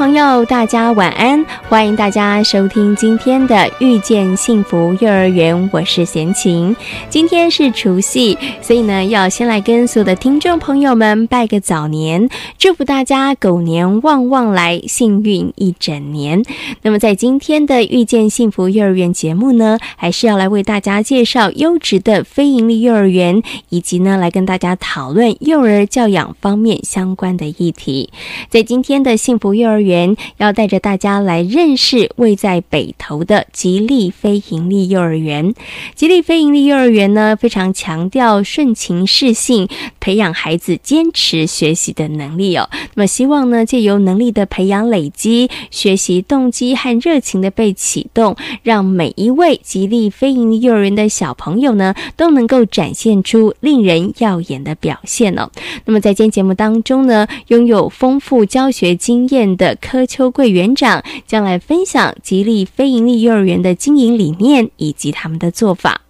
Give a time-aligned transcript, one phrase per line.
[0.00, 1.44] 朋友，大家晚安！
[1.70, 6.74] 欢迎大家收听今天的《遇见幸福幼儿园》，我是贤琴。
[7.08, 16.42] 今天是除夕，所以呢，要先来跟所有的听众朋友们拜个早年，祝福大家狗年旺旺来，幸运一整年。
[16.82, 28.10] 那么，在今天的《遇见幸福幼儿园》节目呢，还是要来为大家介绍优质的非营利幼儿园，以及呢，来跟大家讨论幼儿教养方面相关的议题。
[28.48, 35.54] 在今天的幸福幼儿园要带着大家来认正是位在北投的吉利非营利幼儿园。
[35.94, 39.68] 吉利非营利幼儿园呢，非常强调顺情适性，
[40.00, 42.70] 培养孩子坚持学习的能力哦。
[42.94, 55.50] 那么，希望呢，借由能力的培养累积，学习动机和热情的被启动，让每一位吉利非营利幼儿园的小朋友呢，都能够展现出令人耀眼的表现哦。
[55.84, 59.76] 那么，在今天节目当中呢，拥有丰富教学经验的。
[59.78, 66.02] 柯秋贵园长将来来分享吉利非营利幼儿园的经营理念以及他们的做法。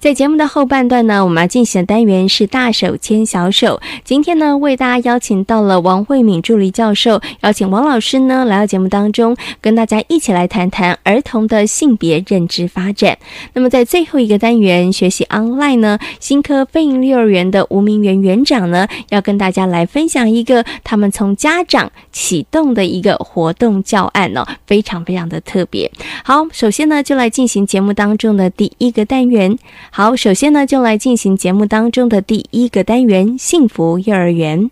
[0.00, 3.82] 在节目的后半段呢，我们要进行的单元是大手牵小手。
[4.02, 13.18] 今天呢，为大家邀请到了王慧敏助理教授，邀请王老师呢来到节目当中，跟大家一起来谈谈儿童的性别认知发展。
[13.52, 25.92] 那么在最后一个单元学习 online 呢，新科飞鹰幼儿园的吴明园园长呢，要跟大家来分享一个他们从家长启动的一个活动教案哦，非常非常的特别。
[26.24, 29.58] 好，首先呢，就来进行节目当中的第一个单元。
[29.92, 34.70] 好，首先呢，就来进行节目当中的第一个单元——幸福幼儿园。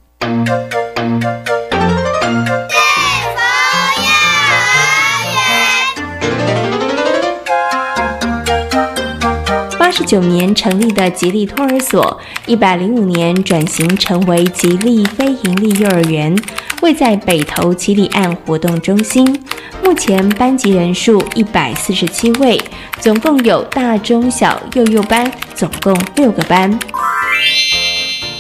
[10.09, 16.35] 九年成立的吉利托儿所，一百零五年转型成为吉利非营利幼儿园，
[16.81, 19.39] 位在北投吉里岸活动中心。
[19.85, 22.59] 目前班级人数一百四十七位，
[22.99, 26.79] 总共有大、中、小、幼幼班，总共六个班。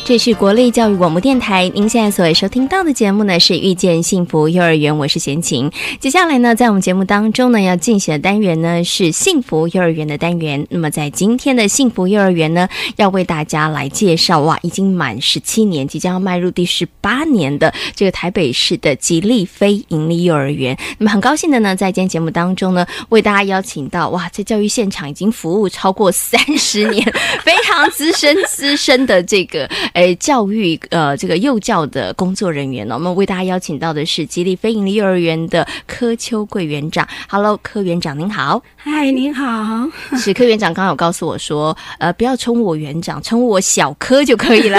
[0.09, 5.71] 这是国立教育广播电台，您现在所收听到的节目呢是遇见幸福幼儿园，我是贤琴。
[6.01, 10.67] 接下来呢，在我们节目当中呢，要进行的单元呢是幸福幼儿园的单元。
[10.71, 20.75] 那么在今天的幸福幼儿园呢，要为大家来介绍哇，已经满十七年，即将要迈入第十八年的这个台北市的吉利非营利幼儿园。
[20.97, 27.05] 那么很高兴的呢，在今天节目当中呢，为大家邀请到哇，在教育现场已经服务超过三十年，
[27.45, 29.69] 非常资深资深的这个。
[29.99, 37.05] 诶，教育呃，这个幼教的工作人员呢，我们为大家邀请到的是吉利非营利幼儿园的柯秋桂园长。
[37.29, 38.63] Hello，柯园长您好。
[38.77, 39.89] 嗨，您好。
[40.17, 44.79] 是柯园长刚刚有告诉我说，呃，不要称呼我园长，称呼我小柯就可以了。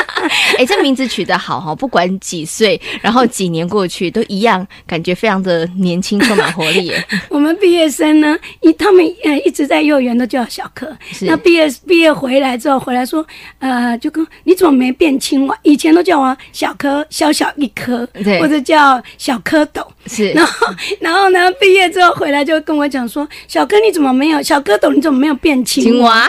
[0.56, 6.90] 哎，这名字取得好哈，不管几岁，然后几年过去都一样，感觉非常的年轻，充满活力。
[7.28, 13.22] 我们毕业生呢，一他们呃一直在幼儿园都叫小柯，那毕业毕业回来之后回来说，
[13.58, 14.26] 呃，就跟。
[14.46, 15.58] 你怎么没变青蛙？
[15.62, 18.08] 以前都叫我小蝌，小小一颗，
[18.40, 19.84] 或者叫小蝌蚪。
[20.06, 20.66] 是，然后，
[21.00, 21.50] 然后呢？
[21.60, 24.92] 毕业之后回来就跟我讲说：“小哥，你怎么没有小蝌蚪？
[24.92, 26.28] 你怎么没有变青蛙？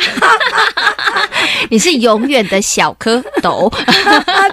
[1.69, 3.71] 你是永远的小蝌蚪。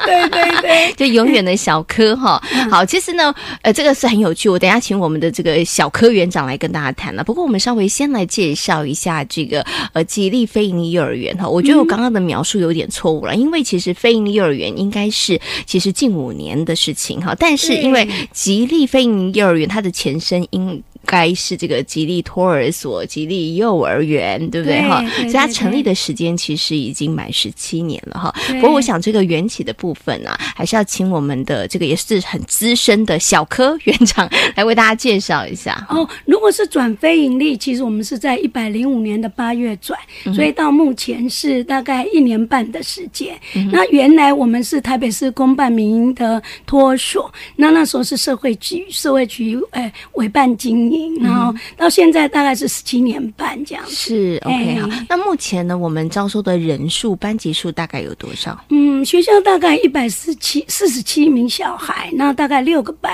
[0.05, 2.39] 对 对对，就永远的小蝌哈。
[2.71, 4.51] 好，其实呢，呃，这个是很有趣。
[4.51, 7.25] 我等下请我们的这个小科园长来跟大家谈了。
[7.25, 9.65] 不过我们稍微先来介绍一下这个
[9.95, 11.49] 呃吉利非营利幼儿园哈。
[11.49, 17.35] 我觉得我刚刚的描述有点错误了，因为其实非营利幼儿园应该是其实近五年的事情哈。
[17.39, 25.05] 但是因为吉利非营幼儿园，它的前身应该是这个吉利托儿所、吉利幼儿园，对不对哈？
[25.21, 28.35] 所以它成立的时间其实已经满十七年了哈。
[28.61, 35.87] 不过我想这个缘起的部分啊，还是要请我们的这个也是很资深的小科园长来为大家介绍一下。
[35.89, 39.99] 哦，如果是转非盈利，其实我们是在一百零五年的八月转，
[40.35, 43.39] 所以到目前是大概一年半的时间。
[43.73, 48.85] 那原来我们是台北市公办民营的托儿所，那那时候是社会局。
[48.91, 53.85] 社会局诶委办经营，然后到现在大概是十七年半这样。
[53.89, 58.59] 是 OK 好，那目前呢，我们招收的人数班级数大概有多少？
[58.71, 63.13] 嗯，学校大概一百四七四十七名小孩，那大概六个班，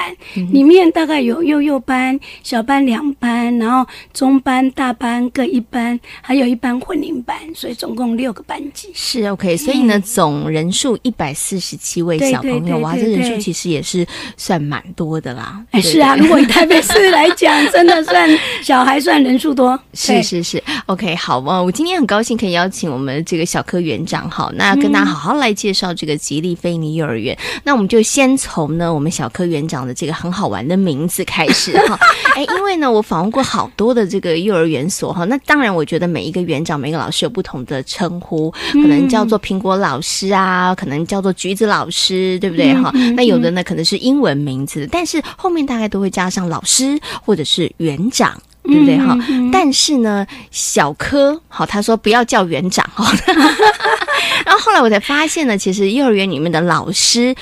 [0.53, 8.89] 里面大概有幼幼班、小班两班，然后中班、大班各一班，还有一班混龄班，所以总共六个班级。
[8.95, 14.07] 是 OK，所以呢，总人数一百四十七位小朋友，哇，这人数其实也是
[14.37, 15.65] 算蛮多的啦。
[15.71, 18.29] 哎，是啊，如果以台北市来讲，真的算
[18.63, 19.79] 小孩算人数多。
[19.95, 27.37] 是是是，OK，好嘛，我今天很高兴可以邀请我们这个小科园长，好，那跟大家好好来介绍这个吉利菲尼幼儿园。
[27.65, 31.99] 那我们就先从呢我们小科园长的这个很好玩的名字开始哈。
[32.37, 42.93] 哎，因为呢我访问过好多的这个幼儿园所哈，那当然我觉得每一个园长、每个老师有不同的称呼，可能叫做苹果老师啊，可能叫做橘子老师，对不对哈？
[43.17, 48.41] 那有的呢可能是英文名字，但是后面大概都会加上老师或者是园长。
[48.63, 49.17] 对不对哈？
[49.51, 53.11] 但是呢，小柯好，他说不要叫园长哈。
[54.45, 57.35] 然后后来我才发现呢，其实幼儿园里面的老师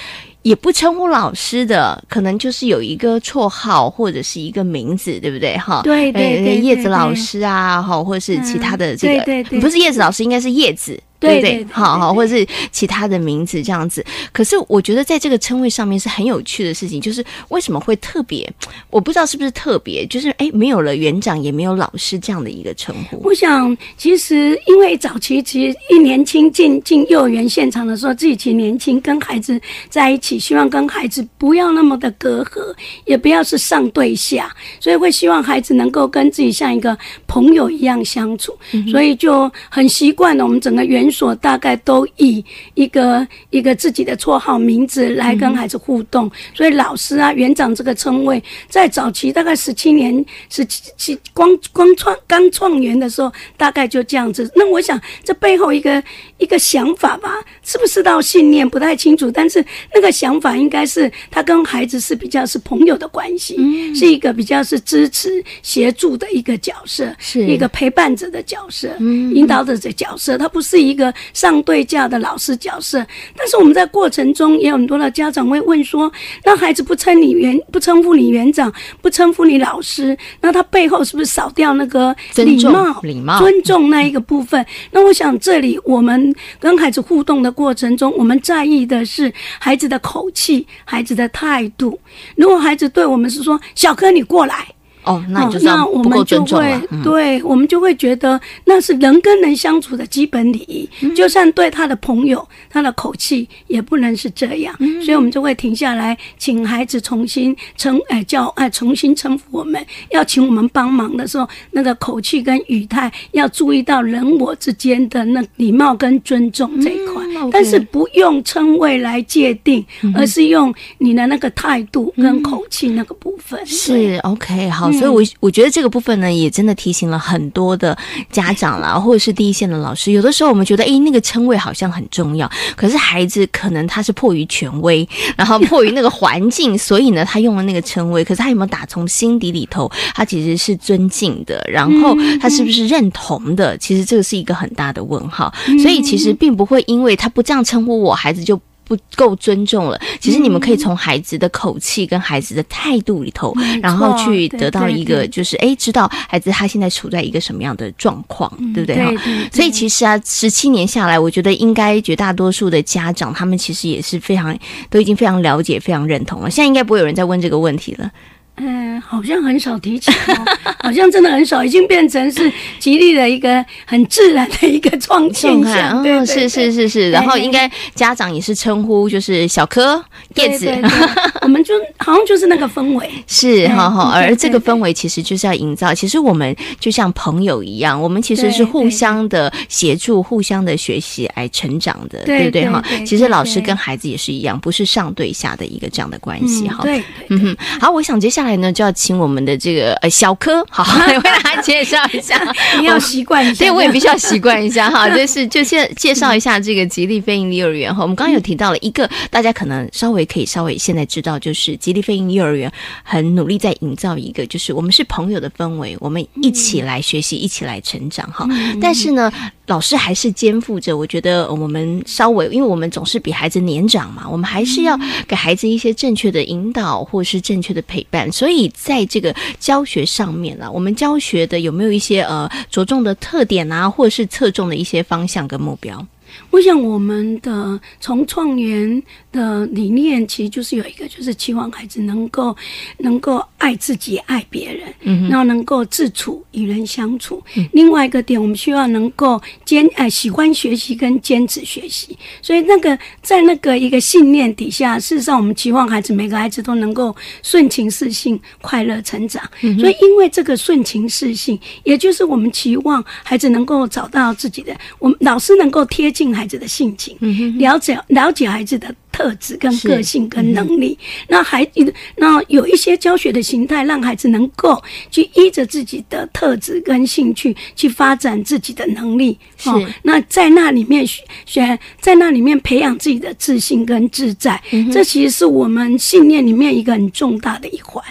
[0.42, 5.82] 也不称呼老师的，可能就是有一个绰号或者是一个名字，对不对哈？
[5.82, 10.98] 对对对，叶子老师啊，哈，或者是其他的这个，不是叶子老师，应该是叶子。
[11.20, 14.04] 对对，好好，或者是其他的名字这样子。
[14.32, 18.48] 可是我觉得在这个称谓上面是很有趣的事情，就是为什么会特别？
[18.88, 23.20] 我不知道是不是特别，就是哎，没有了园长，也没有老师这样的一个称呼。
[23.24, 32.72] 我想，其实因为早期其实一年轻进进幼儿园现场的时候，自己其实年轻，跟孩子在一起，希望跟孩子不要那么的隔阂，
[33.06, 38.56] 也不要是上对下，所以会希望孩子能够跟自己像一个朋友一样相处，
[38.88, 41.07] 所以就很习惯了我们整个园。
[41.10, 42.44] 所大概都以
[42.74, 54.50] 一个一个自己的绰号名字来跟孩子互动，所以老师啊、园长这个称谓，在早期大概十七年、十七光光创刚创园的时候，大概就这样子。
[54.54, 56.02] 那我想这背后一个
[56.36, 57.30] 一个想法吧，
[57.62, 59.64] 是不是到信念不太清楚，但是
[59.94, 63.56] 那个想法应该是他跟孩子是比较是朋友的关系，
[63.94, 70.97] 是一个比较是支持协助的一个角色，是一个陪伴者的角色，引导者的角色，他不是一。
[70.98, 72.98] 个上对价的老师角色，
[73.36, 76.12] 但是我们在过程中也有很多的家长会问说：，
[76.44, 84.66] 那孩子不称你园，不称呼你园长，不称呼你老师，那他背后是不是少掉那个礼貌、礼貌、尊重那一个部分？
[84.90, 91.98] 那我想这里我们跟孩子互动的过程中，我们在意的是孩子的口气、孩子的态度。
[92.36, 94.66] 如果孩子对我们是说：“小柯，你过来。”
[95.08, 100.86] 哦，那那我们就会对，我们就会觉得那是人跟人相处的基本礼仪。
[101.14, 104.76] 就算对他的朋友，他的口气也不能是这样。
[105.02, 109.82] 所以，我们就会停下来，请孩子重新称哎叫哎重新称呼我们。
[110.10, 117.24] 要请我们帮忙的时候，那个口气跟语态要注意到人我之间的那礼貌跟尊重这一块。
[117.50, 119.82] 但是不用称谓来界定，
[120.14, 123.58] 而是用你的那个态度跟口气那个部分。
[123.64, 124.92] 是 OK 好。
[124.98, 127.96] 所以，我我觉得这个部分呢，也真的提醒了很多的
[128.30, 130.12] 家长啦， 或者是第一线的老师。
[130.12, 138.24] 有的时候，我们觉得，哎，那个称谓好像很重要，可是孩子可能他是迫于权威， 然后迫于那个环境，所以呢，他用了那个称谓。
[138.24, 143.76] 可是他有没有打从心底里头，他其实是尊敬的，然后他是不是认同的？
[143.78, 145.52] 其实这个是一个很大的问号。
[145.82, 148.60] 所以，其实并不会因为他不这样称呼我，孩子就。
[148.88, 150.00] 不够尊重了。
[150.18, 159.12] 其实你们可以从孩子的口气跟孩子的态度里头，然后去得到一个，就是哎，知道孩子他现在处在一个什么样的状况，对不对哈？
[159.52, 166.50] 所以其实啊，十七年下来，我觉得应该绝大多数的家长，他们其实也是非常都已经非常了解、非常认同了。
[166.50, 168.10] 现在应该不会有人再问这个问题了。
[168.60, 170.10] 嗯，好像很少提起，
[170.82, 176.02] 好像真的很少，已经变成是吉利的一个很自然的一个创现象。
[176.02, 177.10] 对，是是是是。
[177.10, 180.02] 然后应该家长也是称呼就是小柯
[180.34, 180.68] 叶子，
[181.42, 183.08] 我们就好像就是那个氛围。
[183.26, 185.94] 是哈哈，而这个氛围其实就是要营造。
[185.94, 192.82] 其实我们就像朋友一样，我们其实是互相的协助、互相的学习来成长的，对不对哈？
[193.06, 196.82] 其实老师跟孩子也是一样，不是上对下的一个这样的关系哈。
[196.82, 197.56] 对，嗯哼。
[197.80, 198.47] 好，我想接下来。
[198.48, 202.40] 来呢，就要请我们的这个呃小柯，好来 为大家介绍一下。
[202.80, 205.08] 你要习惯一下，对我也必须要习惯一下哈。
[205.14, 208.02] 就是就先介绍一下这个吉利飞鹰幼儿园哈。
[208.02, 218.46] 我们刚刚有提到了一个，大家可能稍微可以稍微现在知道，就是吉利飞鹰幼儿园很努力在营造一个，就是我们是朋友的氛围，我们一起来学习，一起来成长哈。
[218.80, 219.30] 但是呢。
[219.68, 228.32] 老师还是肩负着，我觉得我们稍微，因为我们总是比孩子年长嘛，我们还是要给孩子一些正确的引导，或是正确的陪伴。
[228.38, 236.06] 所以在这个教学上面呢，我们教学的有没有一些呃着重的特点啊，或者是侧重的一些方向跟目标？
[236.50, 242.56] 我想我们的从创园的理念，其实就是有一个，就是期望孩子能够
[242.98, 247.42] 能够爱自己、爱别人，嗯，然后能够自处、与人相处。
[247.56, 252.16] 嗯另外一个点，我们需要能够坚呃喜欢学习跟坚持学习。
[252.42, 259.42] 所以那个在那个一个信念底下，事实上我们期望孩子每个孩子都能够顺情适性、快乐成长。
[259.60, 266.27] 所以因为这个顺情适性，也就是我们期望孩子能够找到自己的，我们老师能够贴近。
[266.34, 267.16] 孩子的性情，
[267.58, 268.94] 了解了解孩子的。
[269.18, 270.96] 特质跟个性跟能力，
[271.26, 279.36] 那孩子那有一些教学的形态，让孩子能够去依着自己的特质跟兴趣去发展自己的能力。
[279.56, 279.68] 是，
[280.04, 281.04] 那在那里面
[281.44, 288.04] 选，在那里面培养自己的自信跟自在，这其实是我们信念里面一个很重大的一环。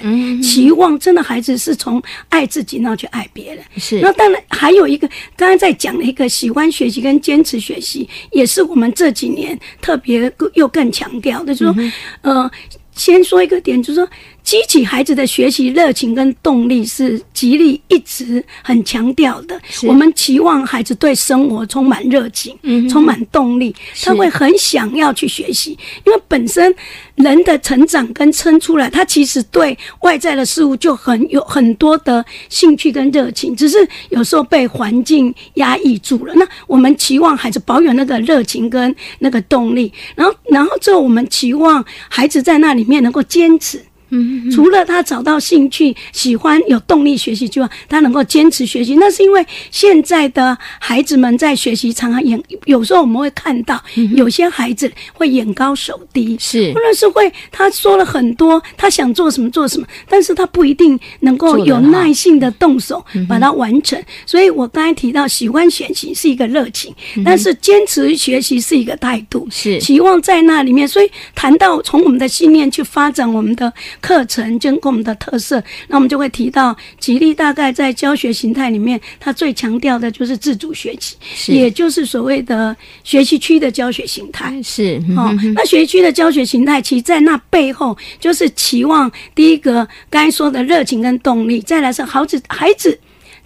[0.43, 3.63] 期望真的孩子是从爱自己，然后去爱别人。
[3.77, 10.91] 是，那当然还有一个，刚刚在讲的一个喜欢学习跟坚持学习，也是我们这几年特别又更。
[10.97, 12.49] 强调的就是说，呃，
[12.91, 14.09] 先说一个点，就是说。
[14.47, 19.59] 激起孩子的学习热情跟动力是吉利一直很强调的。
[19.83, 25.77] 我们期望孩子对生活充满热情，嗯充满动力，他会很想要去学习。
[26.05, 26.73] 因为本身
[27.15, 36.33] 人的成长跟撑出来，他其实对外在的事物就很有很多的兴趣跟热情，只是有时候被环境压抑住了。
[36.35, 43.83] 那我们期望孩子保有那个热情跟那个动力，然后，然后之后我们期望孩子在那里面能够坚持。
[44.09, 53.81] 嗯，除了他找到兴趣、喜欢、有动力学习之外，他能够坚持学习，那是因为现在的孩子们在学习常常眼，有时候我们会看到
[54.15, 64.01] 有些孩子会眼高手低，是或者是会他说了很多，他想做什么做什么，但是他不一定能够有耐性的动手把它完成。
[64.25, 66.93] 所以我刚才提到，喜欢学习是一个热情，
[67.25, 70.87] 但是坚持学习是一个态度，是期望在那里面。
[70.87, 73.73] 所以谈到从我们的信念去发展我们的。
[74.01, 81.15] 课程跟我们的特色，那我们就会提到吉利大概在教学形态里面，它最强调的就是自主学习，
[81.53, 84.61] 也就是所谓的学习区的教学形态。
[84.63, 92.97] 是哦，那学习区的教学形态，其实在那背后就是期望第一个刚才说的热情跟动力，再来是孩子孩子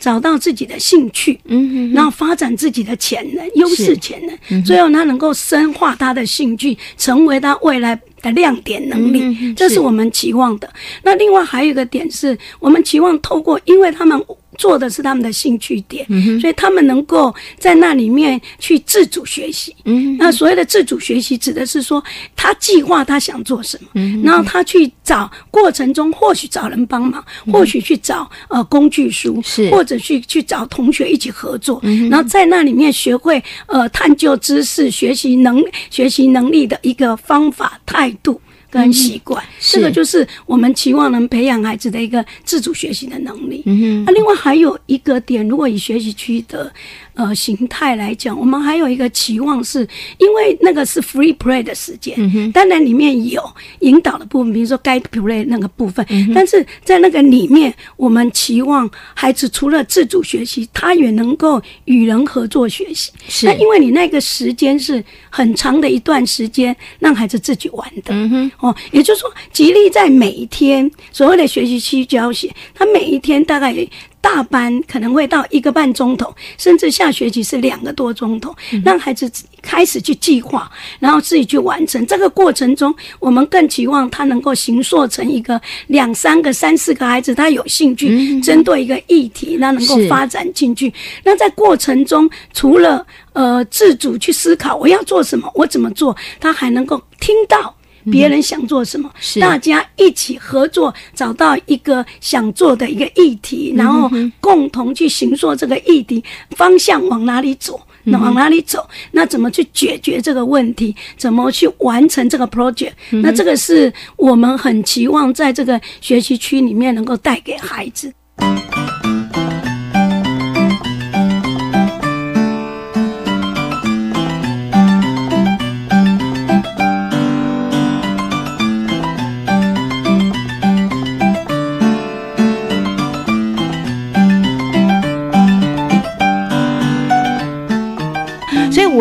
[0.02, 7.98] 找到自己的兴趣，嗯，然后发展自己的潜能、优势潜能，最后他能够深化他的兴趣，成为他未来。
[8.22, 10.72] 的亮点能力，这是我们期望的。
[11.02, 14.24] 那另外还有一个点是，我们期望透过，因为他们
[14.62, 16.06] 做的是他们的兴趣点，
[16.40, 19.76] 所以他们能够在那里面去自主学习。
[20.20, 22.04] 那所谓的自主学习，指的是说
[22.36, 29.42] 他计划他想做什么，然后他去找过程中或许找人帮忙，或许去找呃工具书，
[29.72, 38.12] 或者去去找同学一起合作，然后在那里面学会呃探究知识、学习能学习能力的一个方法态。
[38.22, 38.40] 度
[38.72, 43.62] 跟习惯，这个就是我们期望能培养孩子的一个自主学习的能力。
[44.06, 46.74] 那另外还有一个点，如果以学习区的。
[47.14, 49.88] 呃，形态来讲，我们还有一个期望，是
[50.18, 53.44] 因为那个是 free play 的时间，当然里面有
[53.80, 63.12] 引导的部分，比如说该 play 那个部分，但是在那个里面，我们期望孩子除了自主学习，他也能够与人合作学习。
[63.44, 68.14] 那因为你那个时间是很长的一段时间，让孩子自己玩的。
[68.14, 73.76] 嗯哼哦，也就是说，吉利在每一天所谓的学习期教学，他每一天大概。
[74.22, 79.30] 大班可能会到一个半钟头，甚至下学期是两个多钟头，让孩子
[79.62, 82.06] 开始去计划，然后自己去完成。
[82.06, 90.94] 这个过程中，我们更期望他能够形塑成一个两三个、三四个孩子，他有兴趣针对一个议题，那能够发展进去。
[91.24, 97.76] 那在过程中，除了呃自主去思考我要做什么，我怎么做，他还能够听到。
[98.06, 108.88] 别人想做什么，大家一起合作，找到一个想做的一个议题，然后共同去行说这个议题方向往哪里走，那往哪里走？
[109.12, 110.96] 那怎么去解决这个问题？
[111.18, 112.94] 怎么去完成这个 project？
[113.10, 118.12] 那这个是我们很期望在这个学习区里面能够带给孩子。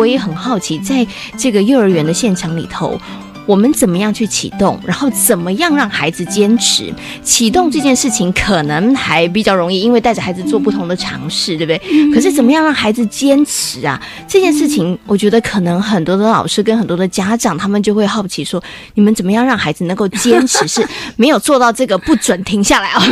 [0.01, 1.05] 我也很好奇，在
[1.37, 2.99] 这个幼儿园的现场里头。
[3.47, 4.79] 我们怎么样去启动？
[4.85, 6.93] 然后怎么样让孩子坚持
[7.23, 8.31] 启动这件事情？
[8.33, 12.13] 可能还比较容易，因为带着孩子做不同的尝试，对不对？
[12.13, 13.99] 可是怎么样让孩子坚持啊？
[14.27, 20.65] 这件事情，我觉得可能很多的老师跟很多的家长，他们就会好奇说：你们怎么样让孩子能够坚持？
[20.69, 23.03] 是没有做到这个不准停下来啊？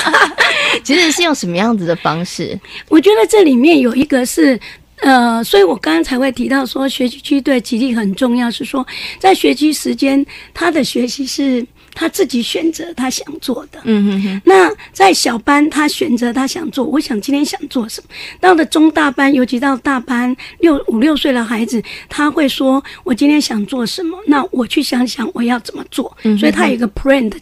[0.84, 2.56] 其实是用什么样子的方式？
[2.90, 4.60] 我觉得这里面有一个是。
[5.02, 8.86] 呃，所以我刚刚才会提到说，学习区对吉利很重要，是说
[9.18, 10.24] 在学习时间，
[10.54, 13.80] 他的学习是他自己选择他想做的。
[13.84, 14.40] 嗯哼哼。
[14.44, 18.08] 那在小班，他选择他想做，我想今天想做什么。
[18.40, 26.16] 到了中大班，尤其到大班六五六岁的孩子，他会说我今天想做什么，那我去想想我要怎么做。
[26.22, 26.38] 嗯。
[26.38, 27.36] 所以他有一个 plan 的。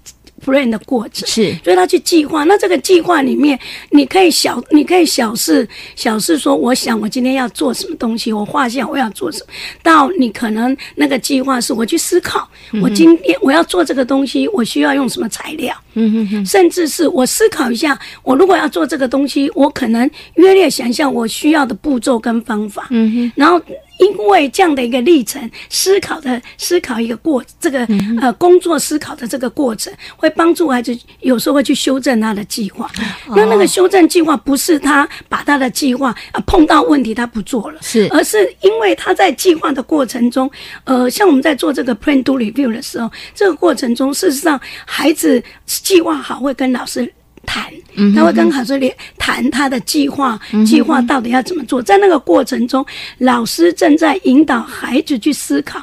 [0.44, 2.44] Plan 的过程是，所以他去计划。
[2.44, 3.58] 那这个计划里面，
[3.90, 9.46] 你可以小，你可以小事小事说，我想我今天要做什么东西，我画下我要做什么。
[9.82, 12.49] 到你可能那个计划是我去思考，
[12.82, 15.75] 我今天我要做这个东西，我需要用什么材料？
[15.94, 16.46] 嗯哼哼。
[16.46, 22.87] 甚至是我思考一下，我如果要做这个东西，我可能约略想象我需要的步骤跟方法。
[22.90, 23.32] 嗯哼。
[23.37, 23.61] 然后。
[23.99, 27.87] 因为这样的一个历程，思考的思考一个过，这个
[28.20, 32.90] 呃工作思考的这个过程，会帮助孩子有时候会去修正他的计划。
[33.28, 40.50] 那那个修正计划不是他把他的计划啊碰到问题他不做了，是，而是因为他在计划的过程中，
[40.84, 47.12] 呃，像我们在做这个 plan do review 的时候，这个过程中，事实上孩子计划好会跟老师。
[47.44, 47.64] 谈，
[48.14, 51.82] 他会跟考试里谈他的计划，计划到底要怎么做。
[51.82, 52.84] 在那个过程中，
[53.18, 55.82] 老师正在引导孩子去思考。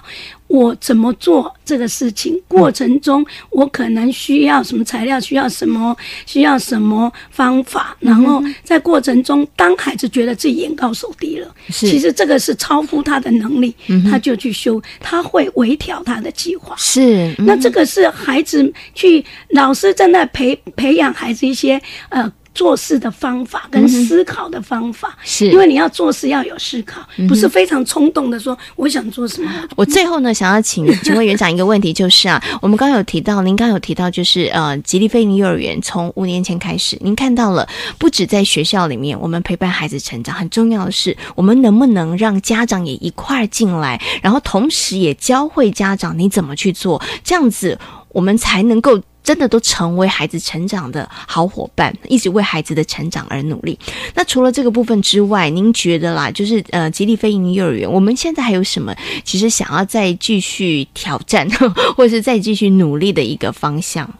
[0.50, 2.38] 我怎么做这个事情？
[2.48, 5.20] 过程中我可能需要什么材料？
[5.20, 5.96] 需要什么？
[6.26, 7.96] 需要什么方法？
[8.00, 13.74] 然后在过程中，当孩子觉得自己眼高手低了，其实这个是超乎他的能力，
[14.10, 16.76] 他就去修，他会微调他的计划。
[16.78, 21.80] 是，那这个是孩子去老师正在培培养孩子一些
[22.10, 22.32] 呃。
[22.54, 29.50] 做事的方法跟思考的方法，是因为你要做事要有思考，不是非常冲动的说我想做什么。
[29.76, 47.78] 我最后呢，想要请请问园 长一个问题，就是啊，我们刚刚有提到，您刚刚有提到，就是呃，吉利飞鹰幼儿园从五年前开始，您看到了，不止在学校里面，我们陪伴孩子成长，很重要的是，我们能不能让家长也一块进来，然后同时也教会家长你怎么去做，这样子
[48.10, 49.00] 我们才能够。
[49.30, 53.78] 真的都成为孩子成长的好伙伴，一直为孩子的成长而努力。
[54.16, 58.92] 那除了这个部分之外，您觉得啦，就是呃，吉利飞鹰幼儿园，我们现在还有什么？
[59.24, 61.48] 其实想要再继续挑战，
[61.96, 64.12] 或者是再继续努力的一个方向？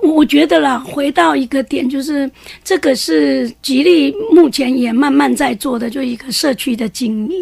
[0.00, 2.30] 我觉得啦，回到一个点，就是
[2.62, 7.32] 这个是吉利目前也慢慢在做的，就一个社区的经营。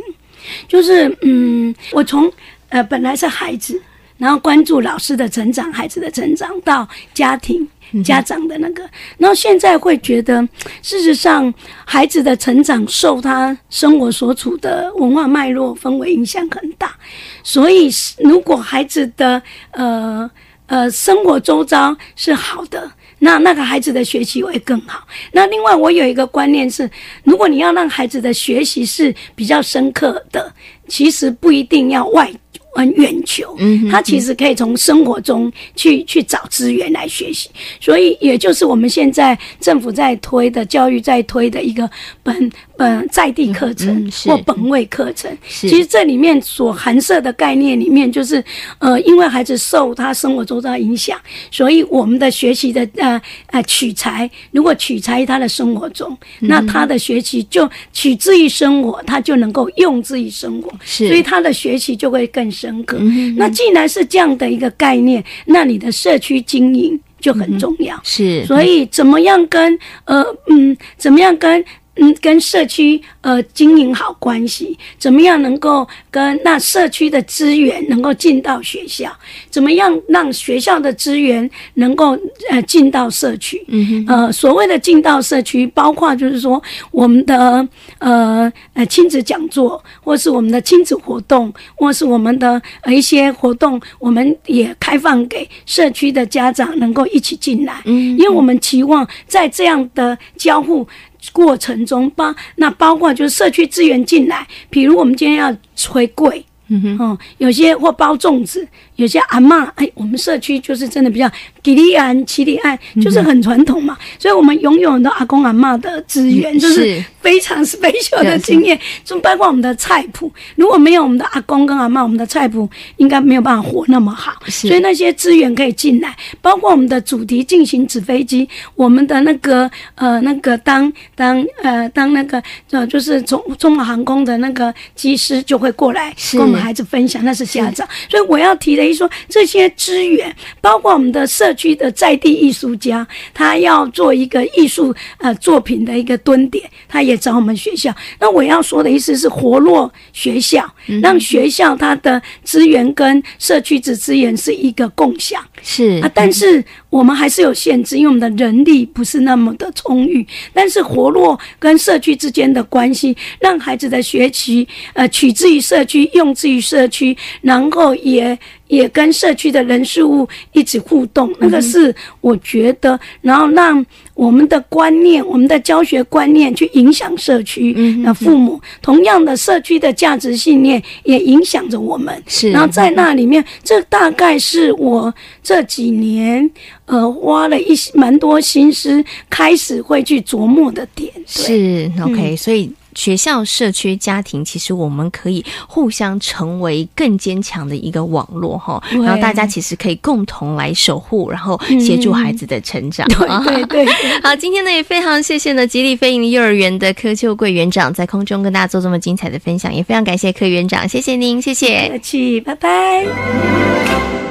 [0.67, 2.33] 就是嗯，我从
[2.71, 3.79] 呃本来是孩子。
[4.21, 7.67] 然后关注老师的成长、孩子的成长，到家庭、
[8.05, 10.47] 家长的那个，然后现在会觉得，
[10.83, 11.53] 事实上，
[11.87, 16.95] 孩子的成长受他生活所处的文化脉络、氛围影响很大。
[17.43, 20.31] 所以，如果孩子的呃
[20.67, 25.07] 呃生活周遭是好的，那那个孩子的学习会更好。
[25.33, 26.89] 那另外，我有一个观念是，
[27.25, 30.53] 如果你要让孩子的学习是比较深刻的，
[30.89, 32.31] 其实不一定要外。
[32.73, 33.57] 很远求，
[33.91, 41.91] 他其实可以从生活中去去找资源来学习，所以也就是我们现在政府在推的教育在推的一个
[42.23, 45.37] 本本在地课程或本位课程。
[45.49, 48.43] 其实这里面所含涉的概念里面，就是
[48.79, 51.19] 呃，因为孩子受他生活周遭影响，
[51.51, 62.49] 所以我们的学习的呃呃取材，如果取材于他的生活中，那他的学习就取之于生活，他就能够用之于生活，所以他的学习就会更。
[62.61, 62.99] 深刻。
[63.37, 67.99] 那既然是这样的一个概念，那你的社区经营就很重要。
[68.05, 71.65] 是，所以怎么样跟呃嗯，怎么样跟。
[71.97, 79.13] 嗯，跟社区呃经营好关系，怎么样能够跟那社区的资源能够进到学校？
[79.51, 82.17] 怎么样让学校的资源能够
[82.49, 83.63] 呃进到社区？
[83.69, 97.83] 嗯呃，所谓的进到社区，包括就是说我们的呃呃亲子讲座，或是我们的亲子活动，或是我们的呃一些活动，我们也开放给社区的家长能够一起进来。
[97.85, 100.87] 嗯，因为我们期望在这样的交互。
[101.33, 105.55] 过程中包那包括就是社区资源进来，比如我们今天要
[105.89, 108.67] 回柜，嗯哼，哦，有些或包粽子，
[109.01, 111.29] 有些阿嬷，哎，我们社区就是真的比较
[111.63, 136.61] 吉利安、奇里安，就是很传统嘛，所以我们拥有很多阿公阿嬷的资源，就是非常 special 的经验，就包括我们的菜谱，如果没有我们的阿公跟阿嬷，我们的菜谱应该没有办法活那么好，所以那些资源可以进来，包括我们的主题进行纸飞机，我们的那个呃那个当当呃当那个呃就是中中华航空的那个机师就会过来跟我们。
[136.61, 147.95] 孩子分享那是家长，所以我要提的一说这些资源，包括我们的社区的在地艺术家，他要做一个艺术呃作品的一个蹲点，他也找我们学校。
[148.19, 150.69] 那我要说的意思是活络学校，
[151.01, 155.43] 让学校它的资源跟社区之资源是一个共享。
[155.63, 160.27] 是啊，但是我们还是有限制，因为我们的人力不是那么的充裕。
[160.53, 168.39] 但是活络跟社区之间的关系，让孩子的学习呃取之于社区，用之于社区，然后也。
[168.71, 177.73] 也跟社区的人事物一起互动，那个是我觉得，然后让我们的观念、我们的教学观念去影响社区
[178.05, 182.23] 的父母，同样的社区的价值信念也影响着我们。
[182.29, 186.49] 是，然后在那里面，这大概是我这几年
[186.91, 191.11] 呃花了一些蛮多心思，开始会去琢磨的点。
[191.27, 192.71] 是 OK，所以。
[192.93, 198.83] 学校、社区、家庭，其实我们可以互相成为更坚强的一个网络哈。
[198.91, 203.07] 然后大家其实可以共同来守护，然后协助孩子的成长。
[203.45, 203.87] 对对。
[204.25, 211.89] 好，今天呢也非常谢谢呢吉利飞鹰幼儿园的柯秋贵园长在空中跟大家做这么精彩的分享，也非常感谢柯园长，谢谢您，谢谢。
[211.91, 214.30] 客气，拜拜。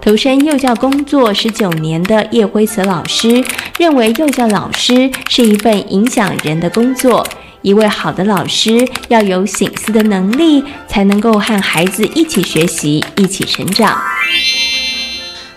[0.00, 3.44] 投身幼教工作十九年的叶辉慈老师
[3.78, 7.26] 认为，幼教老师是一份影响人的工作。
[7.60, 14.00] 一位好的老师要有醒思的能力，才能够和孩子一起学习，一起成长。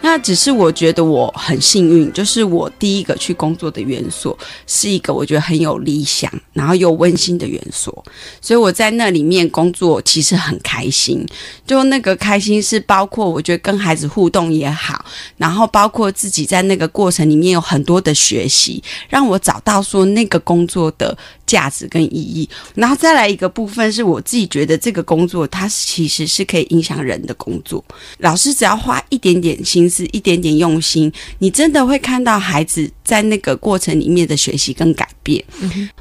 [0.06, 4.38] 那只是我觉得我很幸运，就是我第一个去工作的园所
[4.68, 8.04] 是一个我觉得很有理想，然后又温馨的园所，
[8.42, 11.26] 所以我在那里面工作其实很开心。
[11.66, 15.06] 就那个开心是包括我觉得跟孩子互动也好，
[15.38, 21.18] 然后包括自己在那个过程里面有很多的学习，让我找到说那个工作的。
[21.46, 27.84] 价值跟意义，然后再来一个部分是我自己觉得这个工作它其实是可以影响人的工作。
[28.20, 35.44] 老师只要花一点点心思，一点点用心，你真的会看到孩子在那个过程里面的学习跟改变。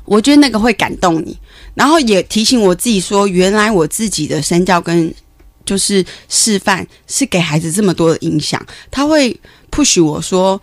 [0.04, 1.36] 我觉得那个会感动你，
[1.74, 5.12] 然后也提醒我自己说，原来我自己的身教跟
[5.64, 9.38] 就是示范是给孩子这么多的影响，他会
[9.70, 10.60] push 我说。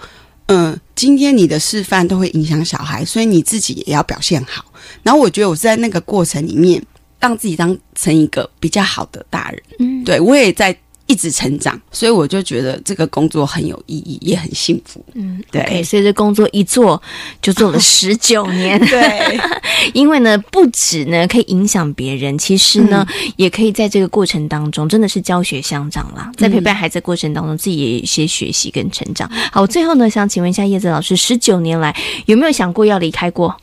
[0.51, 4.65] 嗯，今天你的示范都会影响小孩，所以你自己也要表现好。
[5.01, 6.83] 然后我觉得我是在那个过程里面，
[7.21, 9.63] 让自己当成一个比较好的大人。
[9.79, 10.77] 嗯，对我也在。
[11.09, 15.03] 一直成长，所以我就觉得这个工作很有意义，也很幸福。
[15.15, 17.01] 嗯，对，所以这工作一做
[17.41, 18.79] 就做了十九年。
[18.85, 19.39] 对，
[19.95, 23.03] 因为呢，不止呢可以影响别人，其实呢，
[23.37, 26.31] 也可以在这个过程当中，真的是教学相长啦。
[26.37, 29.27] 在陪伴孩子过程当中，自己也有一些学习跟成长。
[29.51, 31.95] 好，最后呢，想请问一下叶子老师，十九年来
[32.27, 33.57] 有没有想过要离开过？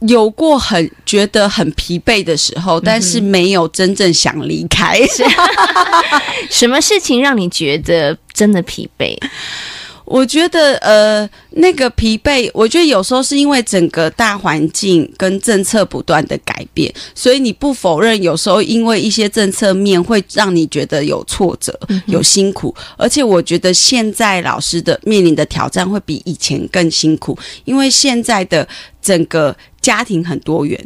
[0.00, 5.00] 有过很觉得很疲惫的时候，但是没有真正想离开。
[6.50, 9.16] 什么事情让你觉得真的疲惫？
[10.06, 22.74] 我觉得，呃，那个疲惫，我觉得有时候是因为整个大环境跟政策不断的改变，所以你不否认，有时候因为一些政策面会让你觉得有挫折、有辛苦。
[22.96, 28.66] 而且我觉得现在老师的面临的挑战会比以前更辛苦，因为现在的
[29.02, 30.82] 整个家庭很多元。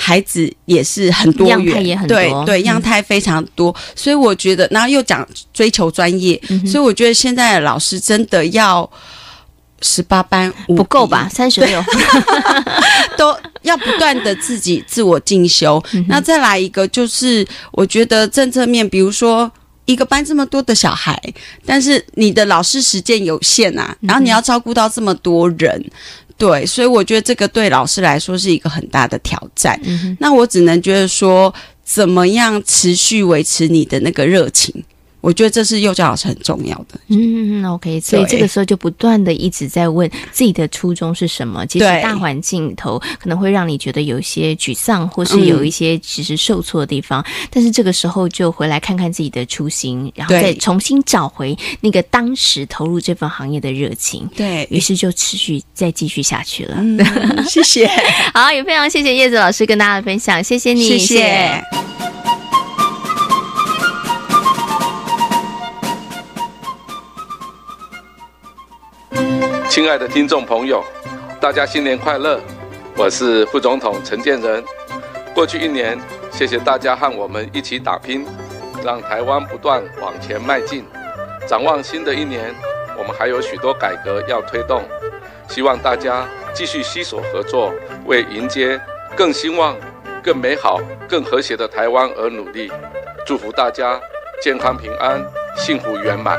[0.00, 8.88] 孩子也是很多元，对对，样态非常多，所以我觉得，然后又讲追求专业，所以我觉得现在的老师真的要
[9.82, 11.84] 十八班不够吧， 三十六。
[13.16, 15.82] 都要不断的自己自我进修。
[16.06, 19.50] 那再来一个就是，我觉得政策面，比如说
[19.86, 21.20] 一个班这么多的小孩，
[21.66, 25.84] 但是你的老师时间有限啊，然后你要照顾到这么多人。
[26.38, 29.78] 对，所以我觉得这个对老师来说是一个很大的挑战。
[30.20, 31.52] 那我只能觉得说，
[31.84, 34.72] 怎么样持续维持你的那个热情？
[35.20, 37.00] 我觉得这是幼教老师很重要的。
[37.08, 41.66] 嗯，OK，所以这个时候就不断的一直在问自己的初衷是什么。
[41.66, 47.24] 其实大环境里头可能会让你觉得有一些沮丧，或是有一些其实受挫的地方。
[47.50, 54.28] 但是这个时候就回来看看自己的初心，然后再重新找回那个当时投入这份行业的热情。
[54.36, 56.76] 对于是就持续再继续下去了。
[57.48, 57.90] 谢谢，
[58.32, 61.97] 好，也非常谢谢叶子老师跟大家的分享，谢谢你，谢谢。
[69.68, 70.82] 亲爱的听众朋友，
[71.38, 72.40] 大家新年快乐！
[72.96, 74.64] 我是副总统陈建仁。
[75.34, 75.96] 过去一年，
[76.32, 78.26] 谢谢大家和我们一起打拼，
[78.82, 80.86] 让台湾不断往前迈进。
[81.46, 82.52] 展望新的一年，
[82.96, 84.82] 我们还有许多改革要推动，
[85.48, 87.72] 希望大家继续携手合作，
[88.06, 88.80] 为迎接
[89.14, 89.76] 更兴旺、
[90.22, 92.72] 更美好、更和谐的台湾而努力。
[93.26, 94.00] 祝福大家
[94.40, 95.22] 健康平安、
[95.56, 96.38] 幸福圆满。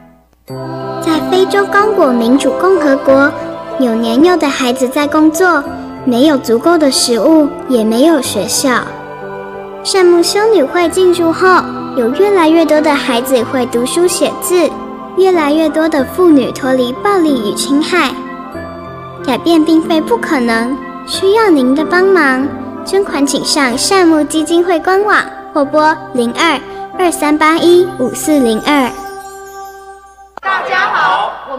[0.47, 3.31] 在非洲刚果民主共和国，
[3.79, 5.63] 有年幼的孩子在工作，
[6.03, 8.81] 没有足够的食物，也没有学校。
[9.83, 11.47] 善牧修女会进驻后，
[11.95, 14.69] 有越来越多的孩子会读书写字，
[15.17, 18.11] 越来越多的妇女脱离暴力与侵害。
[19.23, 20.75] 改变并非不可能，
[21.05, 22.47] 需要您的帮忙。
[22.83, 25.17] 捐款请上善牧基金会官网
[25.53, 26.59] 或拨零二
[26.97, 28.89] 二三八一五四零二。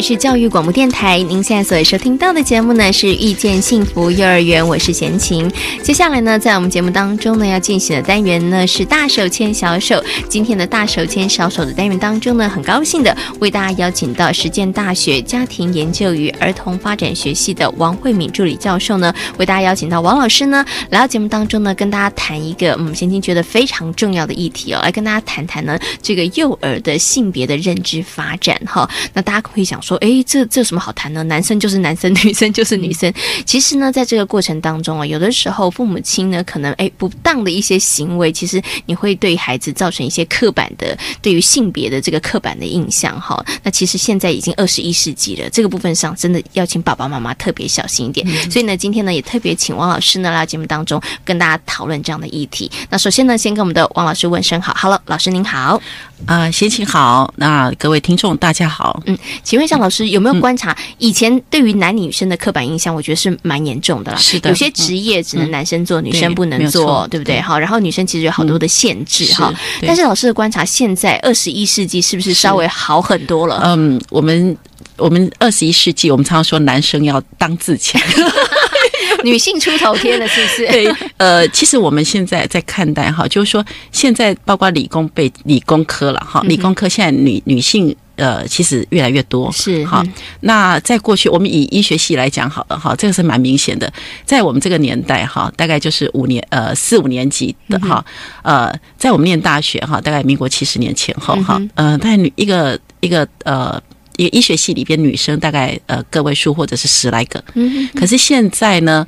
[0.00, 5.50] 是教育广播电台，您现在所收听到的节目呢是《遇见幸福幼儿园》，我是贤琴。
[5.82, 10.02] 接下来呢，在我们节目当中呢，要进行的单元呢是“大手牵小手”。
[10.26, 28.88] 今天的“大手牵小手”的单元当中呢，很高兴的为大家邀请到实践大学家庭研究与儿童发展学系的王慧敏助理教授呢，为大家邀请到王老师呢来到节目当中呢，跟大家谈一个嗯，贤琴觉得非常重要的议题哦，来跟大家谈谈呢这个幼儿的性别的认知发展哈。
[29.12, 29.80] 那大家可以想。
[29.80, 31.22] 说哎，这这有什么好谈呢？
[31.24, 33.12] 男生就是男生， 女生就是女生。
[33.44, 43.44] 其实呢，在这个过程当中啊，有的时候父母亲呢，可能哎不当的一些行为，其实你会对孩子造成一些刻板的对于性别的这个刻板的印象哈。
[43.62, 48.26] 那其实现在已经二十一世纪了，这个部分上真的要请爸爸妈妈特别小心一点。
[48.50, 52.70] 所以呢，今天呢也特别请王老师呢来节目当中跟大家讨论这样的议题。
[52.90, 55.80] 那首先呢，先跟我们的王老师问声好，Hello，老师您好。
[56.26, 59.02] 啊，先请好，那各位听众大家好。
[59.06, 62.94] 嗯，请问一下老师有没有观察以前对于男女生的刻板印象？
[62.94, 64.18] 我觉得是蛮严重的啦。
[64.18, 67.40] 是的，有些职业只能男生做，女生不能做，对不对？
[67.40, 69.54] 好，然后女生其实有好多的限制哈。
[69.82, 73.60] 但是老师的观察，现在二十一世纪是不是稍微好很多了？
[73.64, 74.56] 嗯，我们
[74.96, 78.00] 我们二十一世纪，我们常常说男生要当自强。
[79.22, 80.66] 女性出头天了，是不是？
[80.68, 90.04] 对，呃，其实我们现在在看待哈，就是说现在包括理工被理工科了哈，理工科现在女女性呃其实越来越多是哈。
[90.40, 93.90] 那在过去，我们以医学系来讲好了哈，这个是蛮明显的，
[94.24, 98.04] 在我们这个年代哈，大概就是五年呃四五年级的哈，
[98.42, 103.82] 呃，在我们念大学哈，大概民国七十年前后哈，呃，在女一个一个呃。
[104.16, 109.06] 一个医学系里边女生大概呃个位数或者是十来个，嗯，可是现在呢，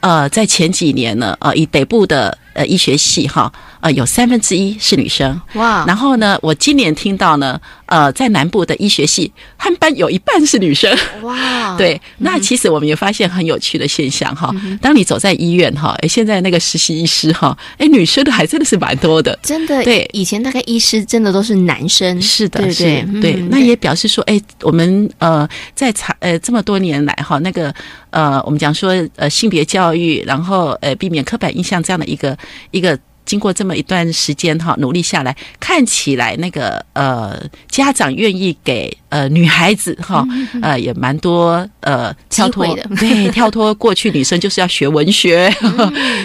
[0.00, 5.40] 呃，在前几年呢，呃，以北部的呃医学系哈，呃，有三分之一是女生。
[5.54, 5.84] 哇！
[5.86, 10.94] 然后呢，我今年听到呢，呃，在南部的医学系，他们班有一半是女生。
[11.22, 11.76] 哇！
[11.78, 14.54] 对，那其实我们也发现很有趣的现象哈。
[14.82, 19.38] 当你走在医院哈，哎，现在那个实习医师哈，哎，女生的还真的是蛮多的。
[19.42, 22.20] 真的，对，以前大概医师真的都是男生。
[22.20, 23.32] 是的，对对对。
[23.50, 27.74] 那也表示说，哎，我们呃，在长呃这么多年来哈，那个
[28.10, 32.36] 呃，我们讲说呃性别教育，然后呃避免刻板印象这样的一个
[32.72, 32.98] 一个。
[33.30, 40.26] 经过这么一段时间哈，努力下来，看起来那个呃，家长愿意给呃女孩子哈，
[40.60, 45.48] 呃也蛮多呃跳脱的， 对，跳脱过去女生就是要学文学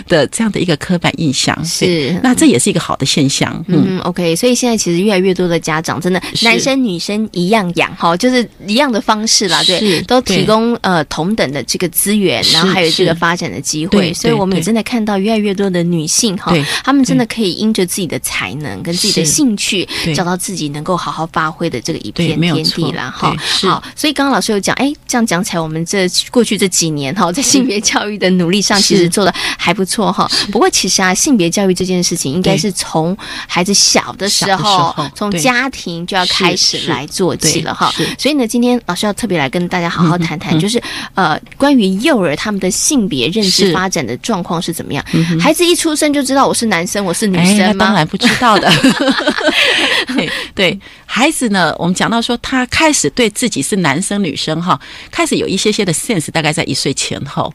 [0.07, 3.63] 的这样的一个刻板印象，是那这也是一个好的现象。
[3.67, 16.51] 嗯，OK，所以现在其实越来越多的家长真的男生女生一样养哈，就是一样的方式啦，对，都提供呃同等的这个资源，然后还有这个发展的机会，所以我们也真的看到越来越多的女性哈，
[16.83, 16.94] 她。
[16.94, 23.35] 他们真的可以因着自己的才能跟自己的兴趣，找到自己能够好好发挥的这个一片天地了哈。
[23.61, 30.29] 好，所以刚刚老师有讲，哎，这样讲起来，我们这过去这几年哈， 在性别教育的努力上，其实做的还不错哈。
[30.51, 37.93] 不过其实啊，性别教育这件事情，应该是从孩子小的时候，从家庭就要开始来做起了哈。
[38.17, 40.81] 所以呢，今天老师要特别来跟大家好好谈谈，就是
[41.15, 45.03] 呃，关于幼儿他们的性别认知发展的状况是怎么样。
[45.39, 46.84] 孩子一出生就知道我是男。
[46.85, 47.85] 生我是女生吗？
[47.85, 48.71] 当然不知道的。
[50.55, 54.79] 对孩子呢，我们讲到说，他开始对自己是男生女生哈，
[55.11, 57.53] 开始有一些些的 sense，大概在一岁前后，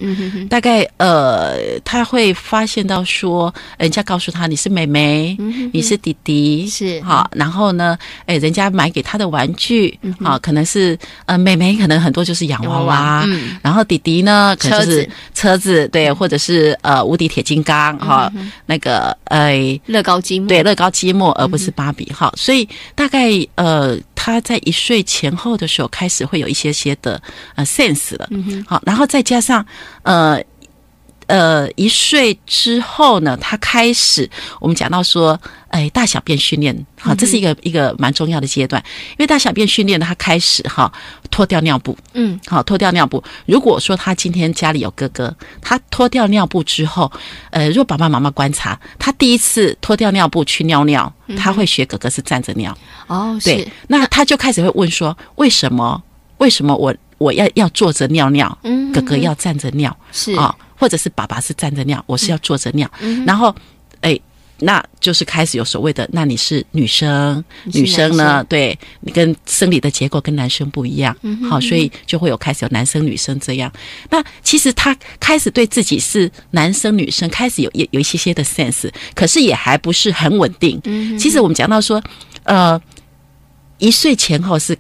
[0.49, 5.37] 大概呃，他会发现到说，人家告诉他你是妹妹，
[5.73, 7.01] 你是弟弟，是。
[7.03, 13.27] 好，然后呢，哎，人家买给他的玩具啊，可能是呃，妹妹可能很多就是洋娃娃，
[13.63, 18.31] 然后弟弟呢，可能就是车子，对，或者是呃，无敌铁金刚哈，
[18.67, 19.17] 那个。
[19.31, 22.31] 哎，乐高积木对乐高积木，而不是芭比哈。
[22.37, 27.21] 所以大概呃，他在一岁前后的时候开始会有一些些的
[27.55, 28.29] 呃 sense 了。
[28.67, 29.65] 好，然后再加上
[30.03, 30.43] 呃。
[31.31, 35.39] 呃，一岁之后呢，他开始我们讲到说，
[35.69, 40.93] 哎，大小便训练，好，这是一个一个蛮重要的阶段，因为大小便训练呢，他开始哈
[41.31, 43.23] 脱掉尿布，嗯，好，脱掉尿布。
[43.47, 47.11] 如果说他今天家里有哥哥，他脱掉尿布之后，
[47.51, 56.03] 呃，如果爸爸妈妈观察，他第一次脱掉尿布去尿尿，他会学哥哥是站着尿，哦，对，那他就开始会问说，为什么？
[56.39, 58.59] 为什么我我要要坐着尿尿？
[58.65, 60.53] 嗯，哥哥要站着尿，是啊。
[60.81, 62.91] 或者是爸爸是站着尿，我是要坐着尿，
[63.27, 63.55] 然后，
[64.01, 64.19] 哎，
[64.61, 68.43] 那就是开始有所谓的，那你是女生，女生呢？
[68.45, 71.15] 对你跟生理的结构跟男生不一样，
[71.49, 73.71] 好，所以就会有开始有男生女生这样。
[74.09, 80.81] 那其实他开始对自己是男生女生开始有有有一些些的 sense，可是也还不是很稳定。
[81.19, 82.03] 其实我们讲到说，
[82.45, 82.81] 呃，
[83.77, 84.75] 一岁前后是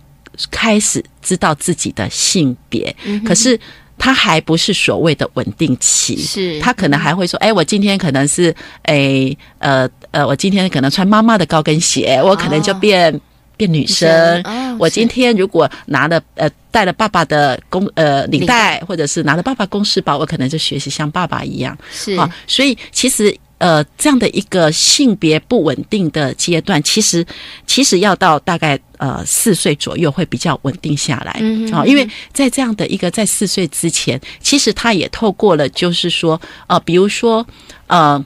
[0.51, 3.61] 开始知道自己的性别，可是。
[4.01, 8.53] 他还不是所谓的稳定期，是他可能还会说：“哎，我今天可能是
[8.85, 13.21] 哎呃呃，我今天可能穿妈妈的高跟鞋，我可能就变
[13.59, 14.43] 变女生。
[14.79, 21.77] 我今天如果拿了呃带了爸爸的公呃领带，或者是拿了爸爸公事包，我可能就学习像爸爸一样。
[21.93, 27.23] 是啊，所以其实。”呃，这样的一个性别不稳定的阶段，其实
[27.67, 31.33] 其实要到大概呃四岁左右会比较稳定下来
[31.73, 37.45] 啊，因为在这样的一个在四岁之前，其实他也透过了，就是说呃，比如说
[37.87, 38.23] 呃，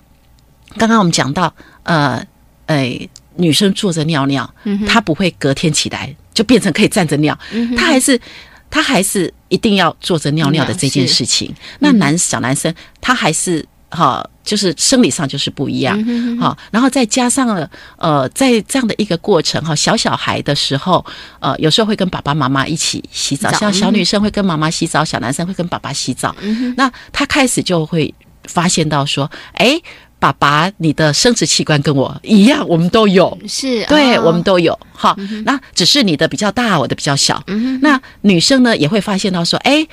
[0.77, 2.21] 刚刚我们讲到呃，
[2.67, 4.53] 哎，女生坐着尿尿，
[4.85, 7.39] 她不会隔天起来就变成可以站着尿，
[7.77, 8.21] 她还是
[8.69, 11.55] 她还是一定要坐着尿尿的这件事情。
[11.79, 13.65] 那男小男生他还是。
[13.95, 15.97] 哈，就是生理上就是不一样，
[16.41, 21.05] 好，然后再加上了，呃，在这样的一个过程哈，小小孩的时候，
[21.41, 26.35] 呃，有时候会跟爸爸妈妈一起洗澡，像小女生会跟妈妈洗澡，小男生会跟爸爸洗澡，
[26.77, 28.13] 那他开始就会
[28.45, 29.81] 发现到说，哎，
[30.19, 37.43] 爸爸，你的生殖器官跟我一样，我们都有，是对，我们都有，好，那只是你的比较大，我的比较小，
[37.81, 39.87] 那女生呢也会发现到说，哎。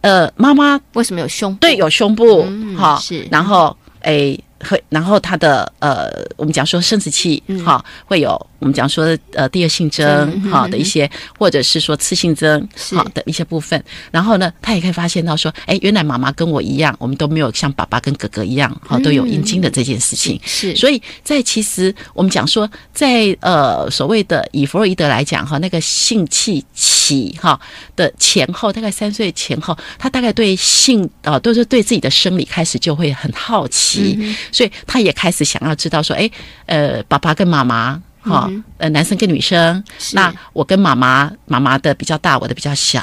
[0.00, 1.54] 呃，妈妈为什么有胸？
[1.56, 3.26] 对，有胸部，哈，是。
[3.30, 20.40] 然后，诶，会，然后她的呃，我们讲说生殖器，哈，会有我们讲说呃第二性征好的一些，或者是说次性征好的一些部分，然后呢，他也可以发现到说，哎，原来妈妈跟我一样，我们都没有像爸爸跟哥哥一样，好都有阴茎的这件事情。
[20.44, 27.58] 是，所以在其实我们讲说，在呃所谓的以弗洛伊德来讲哈，那个性器起哈
[27.94, 34.18] 的前后，大概三岁前后，他大概对性啊都是对自己的生理开始就会很好奇，
[34.50, 36.28] 所以他也开始想要知道说，哎，
[36.66, 38.02] 呃，爸爸跟妈妈。
[38.28, 39.82] 哈，呃，男生跟女生，
[40.12, 43.00] 那我跟妈妈，妈妈的比较大，我的比较小，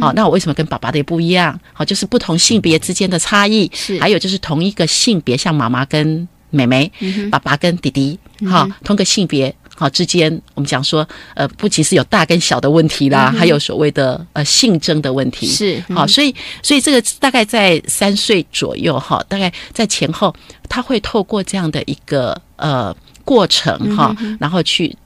[0.00, 1.58] 好，那我为什么跟爸爸的也不一样？
[1.72, 6.90] 好，就是不同性别之间的差异，是，还有就是同一个性别，像妈妈跟妹妹，
[7.30, 20.34] 爸爸跟弟弟，哈，同个性别，好之间，我们讲说，呃，不仅是有大跟小的问题啦，还有所谓的呃性征的问题，是，好，所以，所以这个大概在三岁左右，哈，大概在前后，
[20.68, 22.94] 他会透过这样的一个呃。
[23.26, 24.96] 过程哈，然后去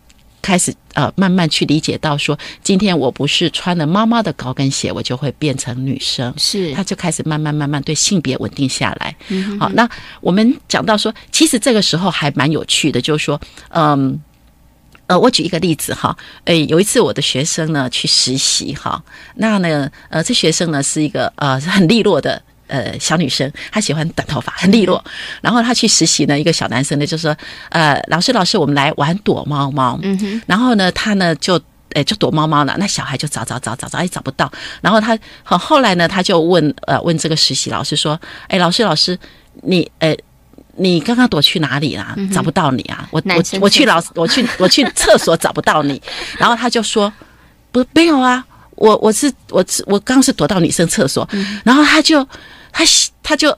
[0.42, 6.32] 开始呃，慢慢去理解到说，今天我不是穿了妈妈的高跟鞋，我就会变成女生。
[6.36, 9.16] 是，他就开始慢慢慢慢对性别稳定下来。
[9.58, 9.88] 好，那
[10.20, 13.40] 我们讲到说，其实这个时候还蛮有趣的，就是说，
[13.70, 14.20] 嗯，
[15.06, 19.02] 呃，我举一个例子哈，诶，有一次我的学生呢去实习哈，
[19.36, 22.42] 那呢，呃，这学生呢是一个呃很利落的。
[22.70, 25.04] 呃，小女生她喜欢短头发，很利落。
[25.42, 27.36] 然后她去实习呢，一个小男生呢就说
[27.70, 30.42] ：“呃，老师，老师，我们来玩躲猫猫。”嗯哼。
[30.46, 31.60] 然后呢，他呢就
[31.94, 32.76] 诶就躲猫猫了。
[32.78, 34.50] 那小孩就找找找找找，也找不到。
[34.80, 39.18] 然后他好后来呢，他就问呃问这个实习老师说：“哎，老师老师，
[39.62, 40.16] 你呃
[40.76, 42.14] 你刚刚躲去哪里啦？
[42.32, 43.08] 找不到你啊！
[43.10, 46.00] 我我我去老我去我去厕所找不到你。”
[46.38, 47.12] 然后他就说
[47.72, 48.44] ：“不没有啊，
[48.76, 51.28] 我我是我我刚是躲到女生厕所。”
[51.64, 52.24] 然后他就。
[52.72, 52.84] 他
[53.22, 53.50] 他就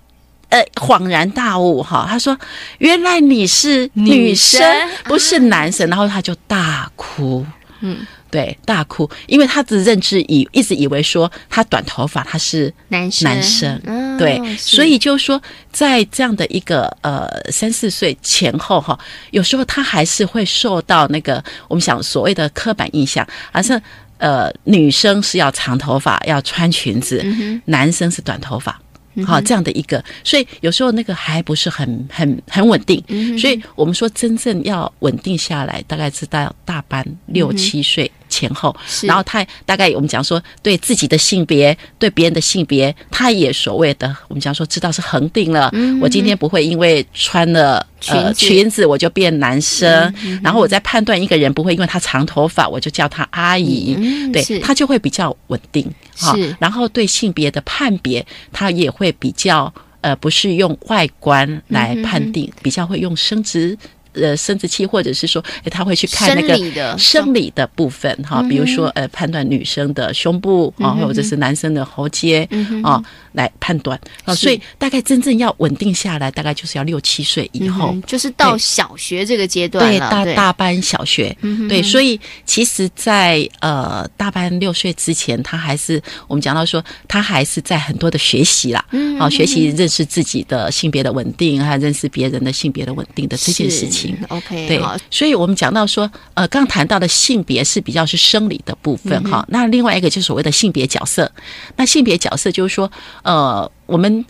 [0.48, 2.38] 呃恍然大悟哈，他说
[2.78, 4.62] ：“原来你是女生，
[5.04, 7.46] 不是男生。”然后他就大哭，
[7.80, 15.40] 嗯，对，大哭，因为他的认知以一直以为说他短头发他是男生，男生，对，所以就说
[15.72, 18.98] 在这样的一个呃三四岁前后哈，
[19.30, 23.80] 有时候他还是会受到那个我们想所谓的刻板印象，而是
[24.18, 27.24] 呃女生是要长头发要穿裙子，
[27.64, 28.78] 男生是短头发。
[29.26, 33.02] 好，这样的一个，所以有时候那个还不是很很很稳定，
[33.38, 38.10] 所以我们说真正要稳定下来，大概是到大班六七岁。
[38.32, 45.70] 前后，然后他大概我们讲说，对自己的性别，对别人的性别，他也所谓的我们讲说，知道是恒定了。
[46.00, 50.12] 我今天不会因为穿了呃裙子我就变男生，
[50.42, 53.94] 然后我在判断一个人不会因为他长头发我就叫他阿姨，
[54.32, 55.84] 对他就会比较稳定。
[56.16, 63.76] 哈，然后对性别的判别，他也会比较呃，不是用外观来判定，比较会用生殖。
[64.14, 72.46] 呃，生殖器，或者是说，哎，他会去看那个生理的部分哈，比如说，呃，判断女生的胸部啊，或者是男生的喉结
[72.82, 73.02] 啊，
[73.32, 73.98] 来判断。
[74.24, 74.34] 啊。
[74.34, 81.34] 所以，大概真正要稳定下来，大概就是要六七岁以后，就是到小学这个阶段对，大大班小学，
[81.68, 81.82] 对。
[81.82, 88.84] 所以，其实，在呃大班六岁之前，他还是我们讲到说，他还是在很多的学习啦，
[89.18, 94.01] 啊，学习认识自己的性别的稳定，还有认识别人的性别的稳定的这件事情。
[94.28, 94.80] OK，对，
[95.10, 99.44] 所以我们讲到说，呃，刚谈到的性别是比较是生理的部分哈。
[99.48, 101.30] 那另外一个就是所谓的性别角色。
[101.76, 102.90] 那性别角色就是说，
[103.22, 104.24] 呃，我们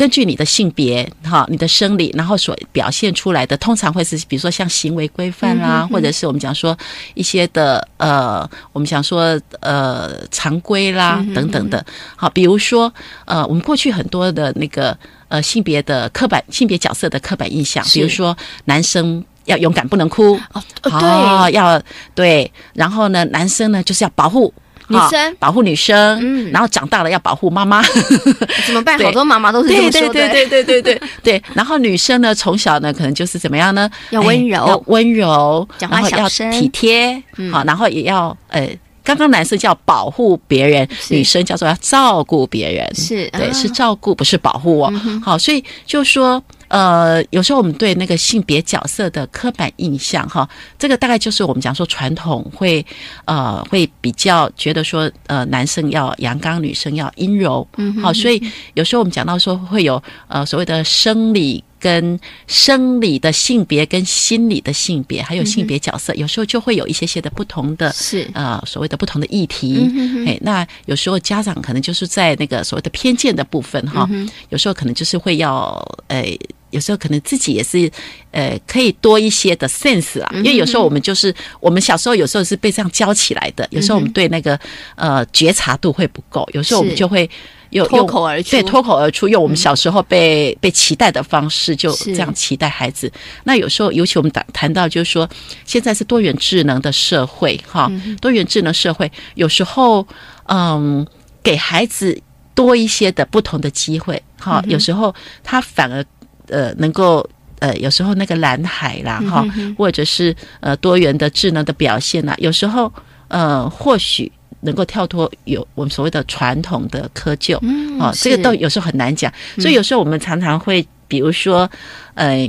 [0.00, 6.74] 根据你的性别哈，你的生理，然后所表现出来的，通常会是比如说像行为规范啦，或者是我们讲说
[7.12, 11.84] 一些的呃，我们想说呃常规啦等等的。
[12.16, 12.90] 好，比如说
[13.26, 14.96] 呃，我们过去很多的那个。
[15.30, 21.80] 呃，性别的刻板性别角色的刻板印象，比如说男生要勇敢不能哭哦，对，要
[22.16, 24.52] 对，然后呢，男生呢就是要保护
[24.90, 27.82] 女生，保护女生，嗯，然后长大了要保护妈妈，
[28.66, 28.98] 怎么办？
[28.98, 31.42] 好多妈妈都是这么说的，对对对对对对对。
[31.54, 33.88] 然后女生呢，从小呢可能就是怎么样呢？
[34.10, 38.68] 要温柔，要温柔，讲话小声，体贴，好，然后也要呃。
[39.02, 44.92] 刚刚男生叫保护别人，女生叫做要照顾别人，是对，是照顾，不是保护哦。
[45.24, 50.48] 好，所以就说，呃，有时候我们对那个性别角色的刻板印象，哈，
[50.78, 52.84] 这个大概就是我们讲说传统会，
[53.26, 57.66] 呃，会比较觉得说，呃，男生要阳刚，女生要阴柔。
[57.76, 58.42] 嗯，好，所以
[58.74, 61.62] 有时候我们讲到说会有呃所谓的生理。
[61.82, 69.90] 跟生理的性别、跟心理的性别，还有性别角色，有时候就会有一些些的不同的，是呃所谓的不同的议题。
[70.26, 74.06] 哎，那有时候家长可能就是在那个所谓的偏见的部分哈，
[74.50, 76.38] 有时候可能就是会要诶
[76.70, 77.90] 有时候可能自己也是，
[78.30, 84.58] 呃，可以多一些的 sense 啊，因为有时候我们就是我们小时候有时候是被这样教起来的，有时候我们对那个
[84.94, 87.28] 呃觉察度会不够，有时候我们就会
[87.70, 93.10] 有脱口而出，对，脱口而出，用我们小时候被被期待的方式，就这样期待孩子。
[93.44, 95.28] 那有时候，尤其我们谈谈到，就是说
[95.64, 97.90] 现在是多元智能的社会，哈，
[98.20, 100.06] 多元智能社会，有时候，
[100.46, 101.06] 嗯，
[101.42, 102.20] 给孩子
[102.54, 106.04] 多一些的不同的机会，哈，有时候他反而。
[106.50, 107.26] 呃，能够
[107.60, 109.46] 呃，有时候那个蓝海啦，哈，
[109.78, 112.92] 或者是呃多元的智能的表现啦，有时候
[113.28, 114.30] 呃，或许
[114.62, 117.56] 能够跳脱有我们所谓的传统的窠臼，
[117.98, 121.70] 哦，这个都有时候很难讲，所以有时候我们常常会，比如说，
[122.14, 122.48] 呃，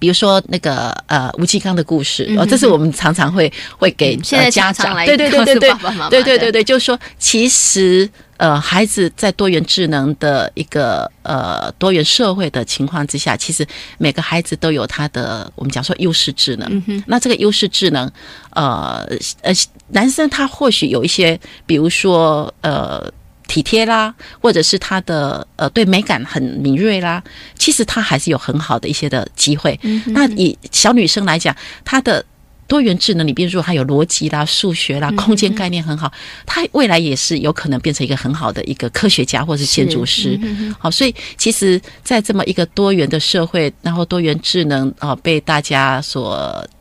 [0.00, 5.70] 比如说那个呃吴继刚的故事，哦，这是我们常常会会给现在家长来对对对对对
[6.10, 8.10] 对对对对，就是说其实。
[8.36, 13.66] 呃，孩子在多元智能的一个呃多元社会的情况之下，其实
[13.98, 17.02] 每个孩子都有他的我们讲说优势智能。
[17.06, 18.10] 那这个优势智能，
[18.50, 19.06] 呃
[19.42, 19.52] 呃，
[19.88, 23.08] 男生他或许有一些，比如说呃
[23.46, 27.22] 体贴啦，或者是他的呃对美感很敏锐啦，
[27.56, 29.78] 其实他还是有很好的一些的机会。
[30.06, 31.54] 那以小女生来讲，
[31.84, 32.24] 她的。
[32.66, 36.10] 多元智能，你比如说还有逻辑啦、数学啦、空间概念很好，
[36.46, 40.38] 他未来也是有可能变成一个很好的一个科学家或是建筑师。
[40.78, 46.34] 好，所以其实，在这么一个多元的社会，然后多元智能啊被大家所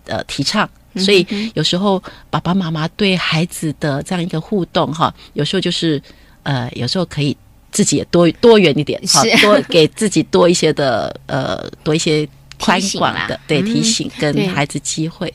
[0.05, 6.01] 呃提倡，所以有时候爸爸妈妈对孩子的这样一个互动哈，有时候就是
[6.43, 7.35] 呃，有时候可以
[7.71, 12.27] 自己也多多元一点，好多给自己多一些的呃多一些
[12.59, 15.33] 宽广的对提醒跟孩子机会。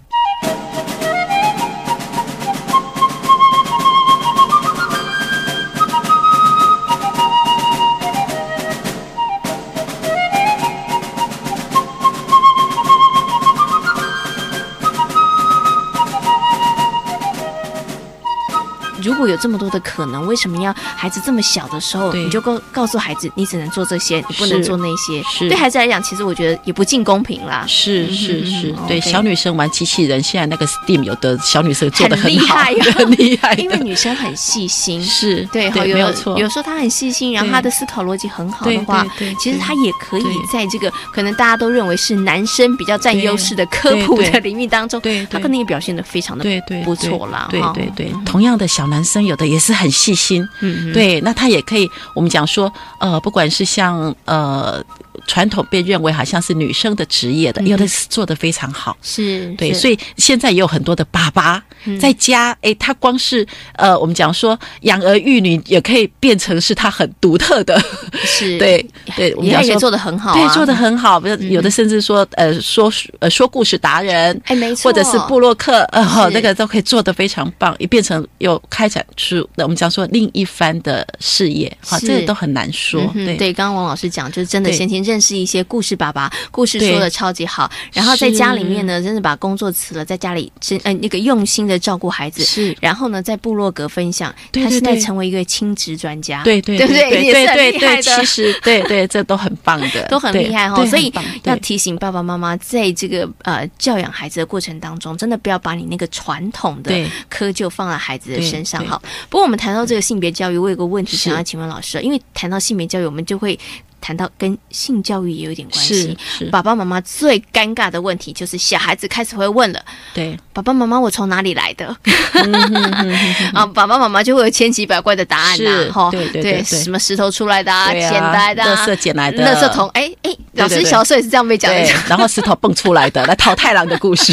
[19.08, 25.48] rádio 果有这么多的可能，为什么要孩子这么小的时候你就告告诉孩子，你只能做这些，你不能做那些？
[25.48, 27.64] 对孩子来讲，其实我觉得也不尽公平啦。
[27.66, 33.52] 是是是，对小女生玩机器人，现在那个 STEAM 有的小女生做的很厉害，很厉害。
[33.58, 36.38] 因为女生很细心，是对，没有错。
[36.38, 39.04] 有时候她很细心，然后她的思考逻辑很好的话，
[39.40, 47.48] 其实她也可以在这个可能大家都认为是男生比较占优势的科普的领域当中，她可能也表现的非常的对对不错啦。
[47.50, 49.78] 对对对，同样的小男生有的也是。
[49.78, 54.84] 很细心，嗯，对，那他也可以，我们讲说，呃，不管是像呃。
[55.28, 61.62] 传统被认为好像是女生的职业的，有的是做的非常好，是对，所以现在也有很多的爸爸
[62.00, 67.80] 在家，哎，他光是呃，我们讲说养儿育女也可以变成是他很独特的，
[68.24, 68.58] 是。
[68.58, 71.20] 对 对，我们讲说做的很好，对，做的很好，
[71.50, 83.36] 有的甚至说呃说呃说故事达人，哎，没错，或者是布洛克，呃，那个都可以做的非常棒，也变成又开展出我们讲说另一番的事业，好，这个都很难说，对。
[83.36, 84.98] 对，刚刚王老师讲就是真的先天。
[85.08, 97.24] 认识一些故事爸爸，故事说的超级好，然后在家里面呢，真的把工作辞了，在家里真呃那个用心的照顾孩子，是，然后呢，在部落格分享，他现在成为一个亲职专家，对对对对对？
[97.24, 100.84] 也是很厉害的，其实对对，这都很棒的， 都很厉害哈。
[100.86, 101.12] 所以
[101.44, 106.92] 要提醒爸爸妈妈，在这个呃教养孩子的过程当中，真的不要把你那个传统的
[107.30, 109.00] 窠臼放在孩子的身上哈。
[109.28, 113.58] 不过我们谈到这个性别教育，我有个问题想要请问老师，因为谈到性别教育，我们就会。
[114.00, 116.16] 谈到跟性教育也有点关系，
[116.50, 119.80] 爸爸妈妈最尴尬的问题就是小孩子开始会问了，
[120.14, 121.86] 对，爸爸妈妈我从哪里来的？
[123.52, 134.32] 啊，爸爸妈妈就会有千奇百怪的答案呐，哈，对对对，什么石头出来的啊，捡来的，垃圾捡来的，垃圾桶，哎哎，老师小时候也是这样被讲的， 然后石头蹦出来的，来淘太郎的故事，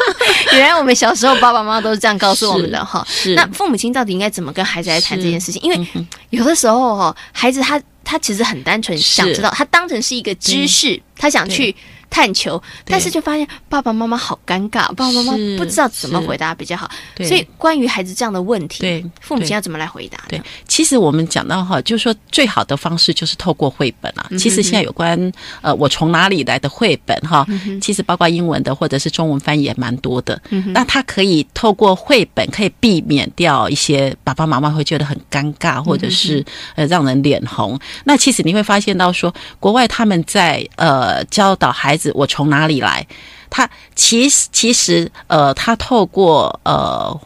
[0.52, 3.04] 原来我们小时候爸爸妈妈都是这样告诉我们的哈。
[3.08, 5.60] 是，那父母亲到底应该怎么跟孩子来谈这件事情？
[5.62, 7.80] 因为有的时候哈，孩子他。
[8.06, 11.74] 他其实很单纯，想知道，他当成是一个知识，他想去。
[12.08, 16.90] 探求，但是就发现爸爸妈妈好尴尬，爸爸妈妈不知道怎么回答比较好。
[17.18, 20.18] 所以关于孩子这样的问题，对父母亲要怎么来回答？
[20.28, 24.28] 对，其实我们讲到哈，就是说最好的方式就是透过绘本啊。
[24.38, 27.46] 其实现在有关呃我从哪里来的绘本哈，
[27.80, 30.40] 其实包括英文的或者是中文翻译也蛮多的。
[30.66, 36.44] 那他可以透过绘本可以避免掉一些爸爸妈妈会觉得很尴尬，或者是
[36.74, 37.78] 呃让人脸红。
[38.04, 42.12] 那其实你会发现到说，国外他们在呃教导孩子。
[42.14, 43.06] 我从哪里来？
[43.48, 47.20] 他其实其实呃，他透过呃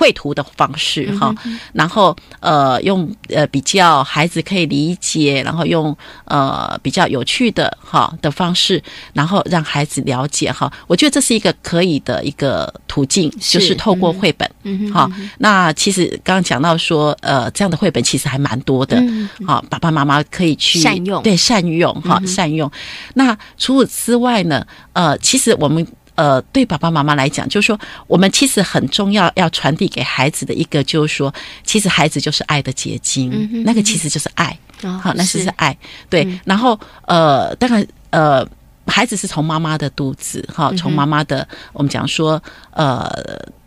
[0.00, 1.34] 绘图的方式哈，
[1.74, 5.94] 然后呃用呃比较孩子可以理解，然后用
[6.24, 8.82] 呃比较有趣的哈的方式，
[9.12, 10.72] 然后让孩子了解哈。
[10.86, 14.50] 我觉得这是一个可以的一个途径，就是透过绘本。
[14.62, 19.02] 嗯好，那其实刚刚讲到说，呃，这样的绘本其实还蛮多的。
[19.46, 22.70] 好，爸爸妈妈可以去善用，对，善用哈，善用。
[23.12, 25.86] 那除此之外呢，呃，其实我们。
[26.20, 31.32] 呃，对爸爸妈妈来讲，就是说，我们其实很重要，要传递给孩子的一个，就是说，
[31.64, 34.54] 其实孩子就是爱的结晶，那个其实就是爱，
[35.02, 35.74] 好，那是是爱，
[36.10, 36.28] 对。
[36.44, 38.46] 然后，呃，当然，呃，
[38.86, 42.42] 孩子是从妈妈的肚子，哈，从妈妈的，我们讲说，
[42.72, 43.08] 呃。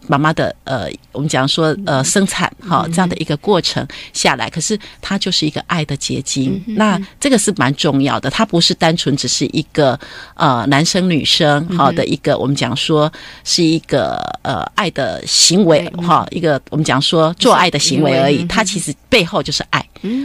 [0.08, 6.62] 妈妈的呃，我们讲说呃，生产哈这样的一个过程下来，可是它就是一个爱的结晶。
[6.68, 10.00] 那这个是蛮重要的，它不是单纯只是一个
[10.36, 13.12] 呃男生女生好的一个，我们讲说
[13.44, 18.44] 是一个呃爱的行为哈，一个我们讲说做爱的行为而已。
[18.46, 19.80] 它其实背后就是爱。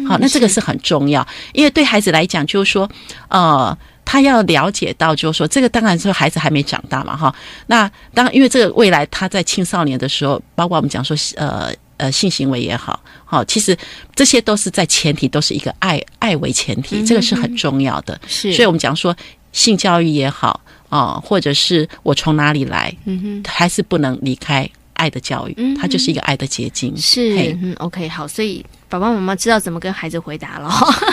[0.09, 2.89] 好，那这个是很重要，因为对孩子来讲，就是说
[3.29, 3.77] 呃。
[4.11, 7.35] 他要了解到，就是说，这个当然是孩子还没长大嘛，哈。
[7.67, 13.77] 那当因为这个未来他在青少年的时候，包括我们讲说，呃呃，性行为也好，好，其实
[14.15, 18.19] 这些都是在前提都是一个爱爱为前提，这个是很重要的。
[18.27, 19.15] 是，所以我们讲说
[19.53, 24.67] 性教育也好啊，或者是我从哪里来，嗯哼，还是不能离开
[24.99, 26.95] 爱的教育，它就是一个爱的结晶。
[26.97, 30.71] 是，嗯，OK，好，所以爸爸妈妈知道怎么跟孩子回答了。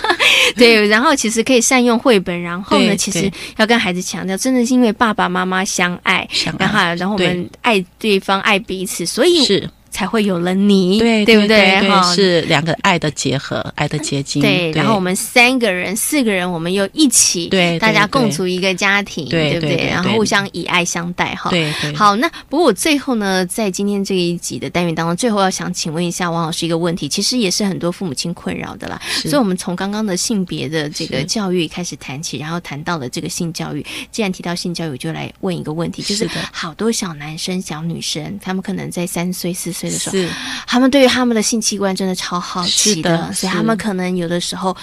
[0.58, 6.28] 对， 然后其实可以善用绘本，然后呢，其实要跟孩子强调，真的是因为爸爸妈妈相爱，
[6.60, 9.70] 然后然后我们爱对方，爱彼此，所以是。
[9.96, 11.80] 才会有了你，对对不对？
[12.14, 14.42] 是两个爱的结合，爱的结晶。
[14.42, 19.88] 对，然后我们三个人、四个人，我们又一起，对，大家共组一个家庭，对不对？
[19.88, 21.50] 然后互相以爱相待，哈。
[21.50, 21.96] 对对。
[21.96, 29.02] 好，那不过我最后呢，在今天这一集的单元当中，最后要想请问一下王老师一个问题，其实也是很多父母亲困扰的啦。
[29.24, 33.86] 所以，我们从刚刚的性别的这个教育开始谈起，然后谈到了这个性教育。
[34.12, 40.34] 既然提到性教育，就来问一个问题，就是好多小男生、小女生，他们可能在三岁、四岁的时候。
[40.68, 44.76] 他们对于他们的性器官真的超好奇的，所以他们可能有的时候，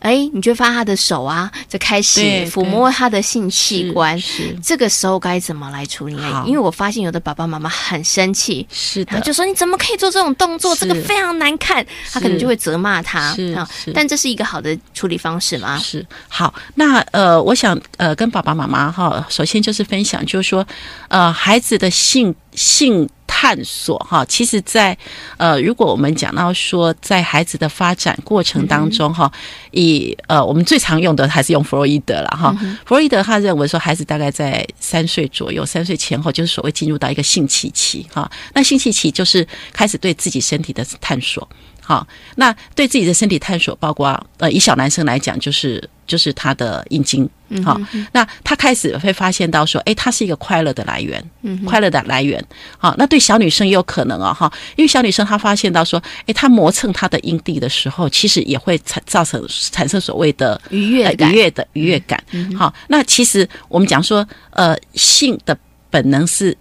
[0.00, 4.18] 哎，你就发他的手啊，就开始抚摸他的性器官。
[4.20, 6.16] 是这个时候该怎么来处理？
[6.44, 10.74] 因为我发现有的爸爸妈妈很生气，是的，就说你怎么可以做这种动作？
[10.76, 13.32] 这个非常难看，他可能就会责骂他。
[13.34, 13.56] 是
[13.94, 15.78] 但这是一个好的处理方式吗？
[15.78, 16.52] 是好。
[16.74, 20.66] 那呃，我想呃，跟爸爸妈妈哈，首先就是分享，就是说
[21.08, 23.08] 呃，孩子的性性。
[23.40, 24.98] 探索哈，其实，在
[25.36, 29.30] 呃，如果我们讲到说，在孩子的发展过程当中哈，
[29.70, 32.52] 以呃，我们最常用的还是用弗洛伊德了哈。
[32.84, 38.28] 弗洛伊德他认为说，孩子大概在三岁左右，三岁前后就是所谓进入到一个性器期哈。
[38.54, 41.48] 那性器期就是开始对自己身体的探索。
[41.80, 47.28] 好，那对自己的身体探索，包括呃，以小男生来讲，就是就是他的阴茎，
[47.62, 47.78] 好，
[48.12, 52.42] 那他开始会发现到说，哎，他是一个快乐的来源，嗯快乐的来源，
[52.78, 62.20] 好，那对小女生也有可能哦，哈，因为小女生她发现到说，哎，她磨蹭她的阴蒂的时候，其实也会产造成产生所谓的愉悦愉悦的愉悦感，
[62.58, 65.56] 好，那其实我们讲说，呃，性的
[65.90, 66.56] 本能是，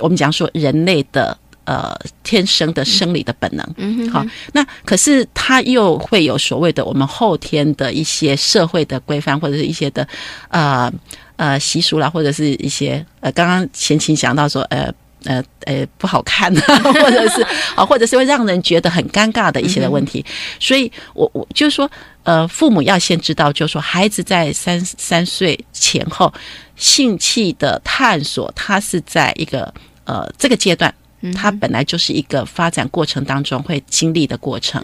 [0.00, 1.38] 我们讲说人类的。
[1.68, 10.08] 呃，天生的生理的本能，嗯，好，那可是他又会有所谓的我们后天的一些社会的规范，或者是一些的
[10.48, 10.90] 呃
[11.36, 14.90] 呃习俗啦，或者是一些呃，刚刚前情讲到说，呃
[15.24, 17.42] 呃呃不好看，或者是
[17.74, 20.24] 啊， 或者是会让人觉得很尴尬的一些的问题，
[20.58, 21.90] 所以我我就是说，
[22.22, 26.32] 呃，父母要先知道，就是说，孩子在三三岁前后
[26.76, 29.70] 性器的探索，他是在一个
[30.04, 30.94] 呃这个阶段。
[31.34, 34.82] 它本来就是一个发展过程当中会经历的过程，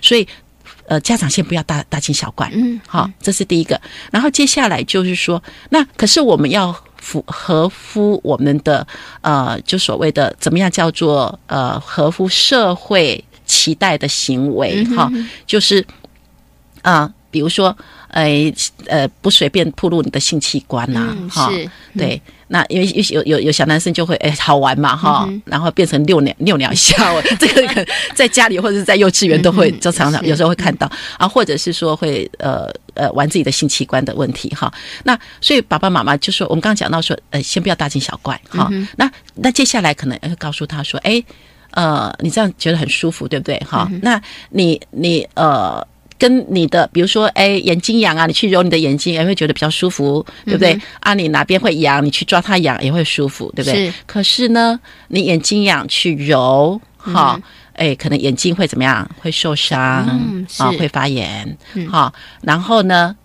[0.00, 0.26] 所以
[0.86, 3.80] 呃，家长先不要大大惊小怪，嗯，好，这是第一个。
[4.10, 8.86] 然后接下来就是说，那可是我们要符合乎我们的
[9.20, 15.10] 呃，就所谓的怎么样叫做呃，合乎社会期待的行为，哈，
[15.46, 15.86] 就是
[16.82, 17.76] 啊，比如说。
[18.12, 18.52] 呃
[18.86, 21.50] 呃，不随便暴露你的性器官呐，哈，
[21.96, 26.94] 对，那因为有有有小男生就会哎好玩嘛哈，然后变成遛鸟遛鸟笑，
[27.40, 30.90] 这个在家里或者是在幼稚园都会就常常有时候会看到。
[31.16, 34.72] 啊，或者是说会呃呃玩自己的性器官的问题哈，
[35.04, 41.22] 那所以爸爸妈妈就说我们刚刚讲到说呃先不要大惊小怪哈，那那接下来可能会告诉他说哎
[41.70, 43.58] 呃你这样觉得很舒服对不对？
[43.60, 43.88] 哈？
[44.02, 45.82] 那你你呃。
[46.22, 50.80] 跟你的，比如说，哎，眼睛痒啊，你去揉你的眼睛，也会觉得比较舒服，对不对？
[51.00, 53.88] 啊，你哪边会痒，你去抓它痒也会舒服，对不对？
[53.88, 53.94] 是。
[54.06, 56.80] 可是呢，你眼睛痒去揉。
[56.96, 57.36] 哈，
[57.72, 59.10] 哎，可能眼睛会怎么样？
[59.20, 59.80] 会受伤
[60.58, 61.58] 啊，会发炎，
[61.90, 62.12] 哈，
[62.42, 63.16] 然后呢？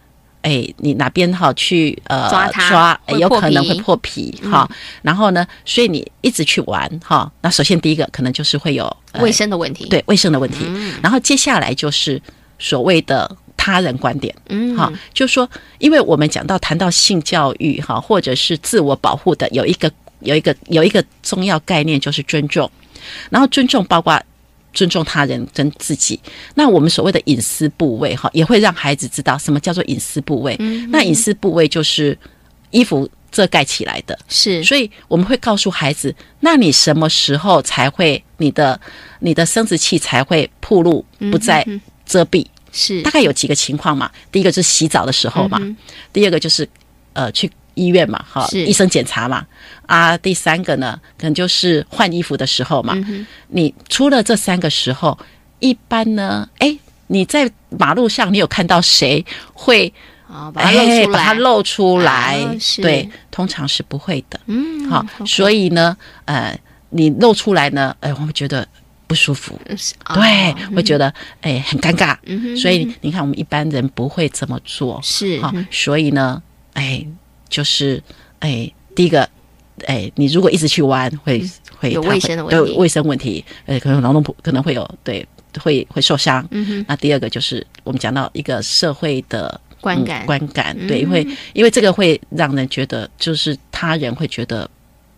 [0.43, 4.69] 哎，你哪边好去呃抓它抓，有可能会破皮哈。
[5.01, 7.29] 然后呢，所以你一直去玩哈。
[7.41, 10.65] 那首先第一个可能就是会有卫生的问题，对卫生的问题。
[11.03, 12.21] 然后接下来就是
[12.60, 15.49] 所谓的他人观点，嗯，好，就是说，
[15.80, 19.91] 因为我们讲到谈到性教育哈，或者是自我保护的，有一个
[20.22, 22.70] 有一个有一个重要概念就是尊重，
[23.30, 24.22] 然后尊重包括。
[24.74, 26.20] 尊重他人跟自己，
[26.53, 30.55] 那我们所谓的隐私部位哈，也会让孩子知道什么叫做隐私部位。
[30.89, 32.16] 那隐私部位就是
[32.70, 34.64] 衣服遮盖起来的，是。
[34.64, 38.80] 所以我们会告诉孩子，那你什么时候才会你的
[39.20, 41.66] 你的生殖器才会暴露，不再
[42.08, 42.45] 遮蔽？
[42.72, 43.01] 是。
[43.03, 44.10] 大概有几个情况嘛？
[44.32, 45.62] 第一个就是洗澡的时候嘛，
[46.12, 46.68] 第二个就是
[47.14, 47.51] 呃去。
[47.80, 49.45] 医院嘛，哈，医生检查嘛，
[49.86, 52.97] 啊，第三个呢，可能就是换衣服的时候嘛。
[53.49, 55.16] 你除了这三个时候，
[55.60, 59.93] 一般呢，哎，你在马路上，你有看到谁会
[60.28, 61.14] 啊把它露出来？
[61.14, 62.58] 把它露出来？
[62.82, 64.39] 对，通常是不会的。
[64.47, 65.95] 嗯，好，所以呢，
[66.26, 68.68] 呃，你露出来呢，哎，我们觉得
[69.08, 69.60] 不舒服，
[70.14, 72.16] 对，会觉得哎很尴尬。
[72.55, 76.43] 所以你看，我们一般人不会这么做，是好，所以呢，
[76.74, 77.05] 哎。
[77.49, 78.03] 就是
[78.39, 79.22] 哎，第一个
[79.86, 81.41] 哎，你如果一直去玩，会
[81.80, 85.26] 会有卫生的问题，卫生问题，呃，可能劳动部可能会有对，
[85.62, 86.45] 会会受伤。
[86.51, 86.86] 嗯哼。
[86.89, 94.70] 那第二个就是我们讲到一个社会的观感，观感对，因为因为这个会让人觉得，就是他人会觉得。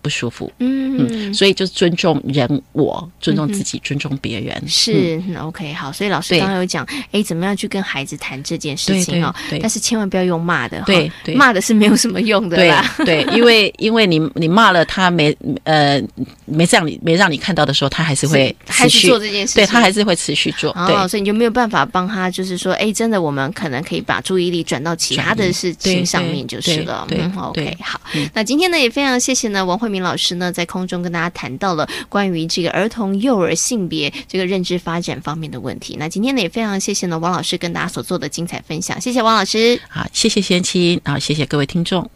[0.02, 5.91] 不舒服，嗯，所以就是尊重人，我尊重自己，尊重别人，是 OK 好。
[5.91, 9.34] 所以老师刚刚有讲，哎，怎么样去跟孩子谈这件事情哦？
[9.62, 12.95] 但是千万不要用骂的，对，骂的是没有什么用的啦。
[13.06, 16.02] 对，因为 因为你你骂了他没呃
[16.45, 20.72] 没让你没让你看到的时候，他还是会还是做这件事，对他还是会持续做。
[20.72, 27.08] 哦，所以你就没有办法帮他，就是说，哎，真的，我们可能可以把注意力转到其他的事情上面就是了。
[27.12, 28.00] 嗯，OK 好。
[28.34, 35.96] 那今天呢，也非常谢谢呢，王慧明老师呢，在空中跟大家谈到了关于这个儿童幼儿性别这个认知发展方面的问题。
[36.00, 39.00] 那今天呢，也非常谢谢呢，王老师跟大家所做的精彩分享。
[39.02, 42.10] 谢谢王老师，好，谢谢贤妻，啊，谢谢各位听众。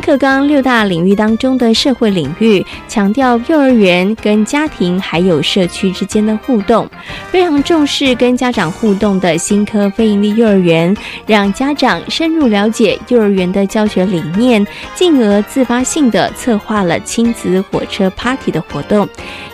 [0.00, 6.88] 课纲六大领域当中的社会领域，强调幼儿园跟家庭还有社区之间的互动，
[7.30, 10.96] 非常重视跟家长互动的新科非盈利幼儿园，
[11.26, 19.08] 让家长深入了解幼儿园的教学理念，进而自发性的策划了亲子火车 Party 的活动。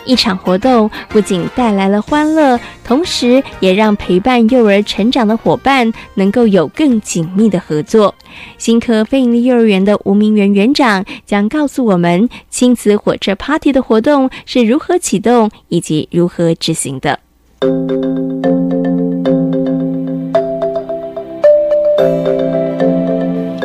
[0.07, 8.15] 一场活动不仅带来了欢乐，同时也让陪伴幼儿成长的伙伴能够有更紧密的合作。
[8.57, 17.19] 新科非营利幼儿园的吴明元园长将告诉我们，亲子火车 Party 的活动是如何启动以及如何执行的。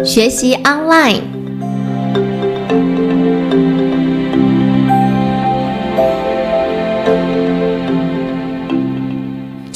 [0.04, 1.31] 学习 Online。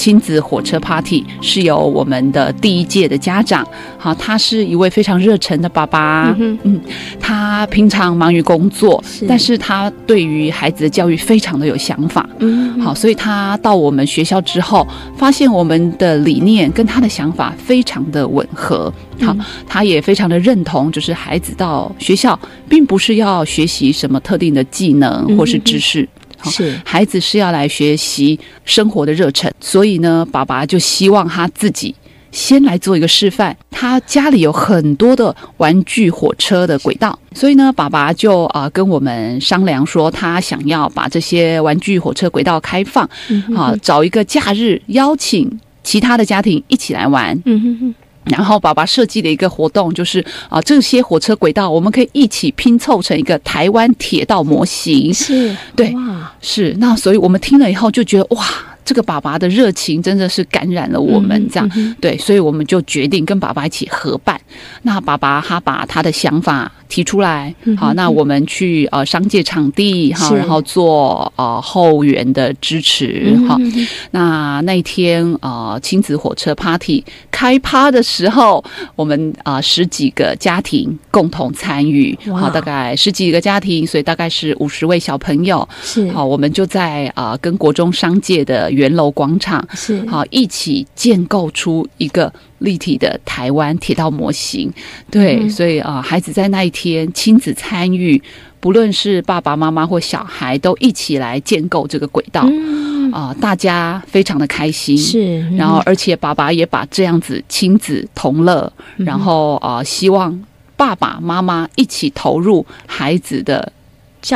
[0.06, 3.66] 亲子火车 Party 是由我们的第一届的家长，
[3.98, 6.80] 好，他是一位非常热忱的爸爸，嗯，
[7.18, 14.86] 他平常忙于工作，但是他对于孩子的教育非常的有想法，嗯，好，所以他到我们学校之后，
[15.16, 18.92] 发现我们的理念跟他的想法非常的吻合，
[19.22, 19.36] 好，
[19.66, 22.38] 他也非常的认同，就是孩子到学校
[22.68, 26.08] 并不是要学习什么特定的技能或是知识。
[26.50, 31.94] 是孩子是要来学习生活的热忱，所以呢，爸爸就希望他自己
[32.30, 33.56] 先来做一个示范。
[33.70, 43.08] 他家里有很多的玩具火车的轨道，所以呢，爸爸就啊跟我们商量说，他想要把这些玩具火车轨道开放，
[43.54, 47.38] 啊，找一个假日邀请其他的家庭一起来玩。
[47.44, 47.94] 嗯哼哼。
[48.26, 55.12] 然后爸爸设计的一个活动就是啊，这些火车轨道我们可以一起拼凑成一个台湾铁道模型。
[55.14, 55.94] 是，对，
[56.40, 56.74] 是。
[56.78, 58.44] 那所以我们听了以后就觉得哇。
[58.86, 61.68] 这个爸爸的热情真的是感染了我们，这样
[62.00, 64.40] 对，所以我们就决定跟爸爸一起合办。
[64.82, 73.58] 那爸爸他把他的想法提出来，好，那我们去呃商界场地哈，然后做呃后援的支持哈。
[74.12, 78.64] 那那天呃亲子火车 party 开趴的时候，
[78.94, 85.68] 我们啊十几个家庭共同参与，好，大概十几个家庭，所以大概是五十位小朋友。
[85.82, 88.70] 是好，我们就在啊跟国中商界的。
[88.76, 90.04] 圆楼广场，是。
[90.06, 94.70] 好一起建构出一个立体的台湾铁道模型。
[95.10, 95.50] 对，嗯。
[95.50, 98.22] 所以啊、孩子在那一天亲子参与，
[98.60, 102.46] 不论是爸爸妈妈或小孩，都一起来建构这个轨道。
[102.46, 109.06] 嗯，啊、大家非常的开心，是，然后而且爸爸也把这样子亲子同乐，嗯。
[109.06, 110.38] 然后啊、希望
[110.76, 113.72] 爸爸妈妈一起投入孩子的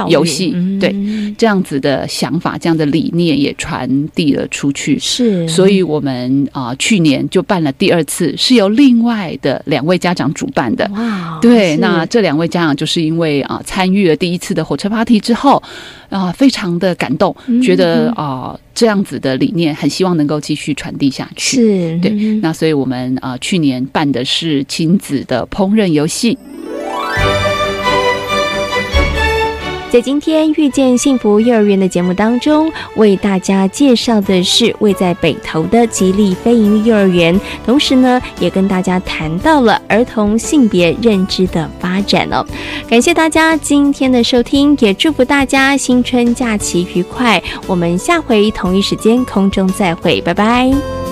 [0.08, 0.94] 游戏，嗯对
[1.36, 4.98] 这样子的想法、这样的理念也传递了出去。
[4.98, 10.88] 是，所以我们啊、去年就办了第二次，是由另外的两位家长主办的。
[10.94, 15.62] 哇，对，那这两位家长就是因为啊、参与了第一次的火车 party 之后，
[16.08, 21.56] 啊、非常的感动，嗯觉得嗯啊、这样子的理念很希望能够继续传递下去。
[21.56, 26.36] 是，对嗯那所以我们啊、去年办的是亲子的烹饪游戏。
[29.90, 42.46] 在今天遇见幸福幼儿园的节目当中，为大家介绍的是位在北投的吉利非营幼儿园，同时呢，也跟大家谈到了儿童性别认知的发展哦。
[42.88, 47.42] 感谢大家今天的收听，也祝福大家新春假期愉快。
[47.66, 51.09] 我们下回同一时间空中再会，拜拜。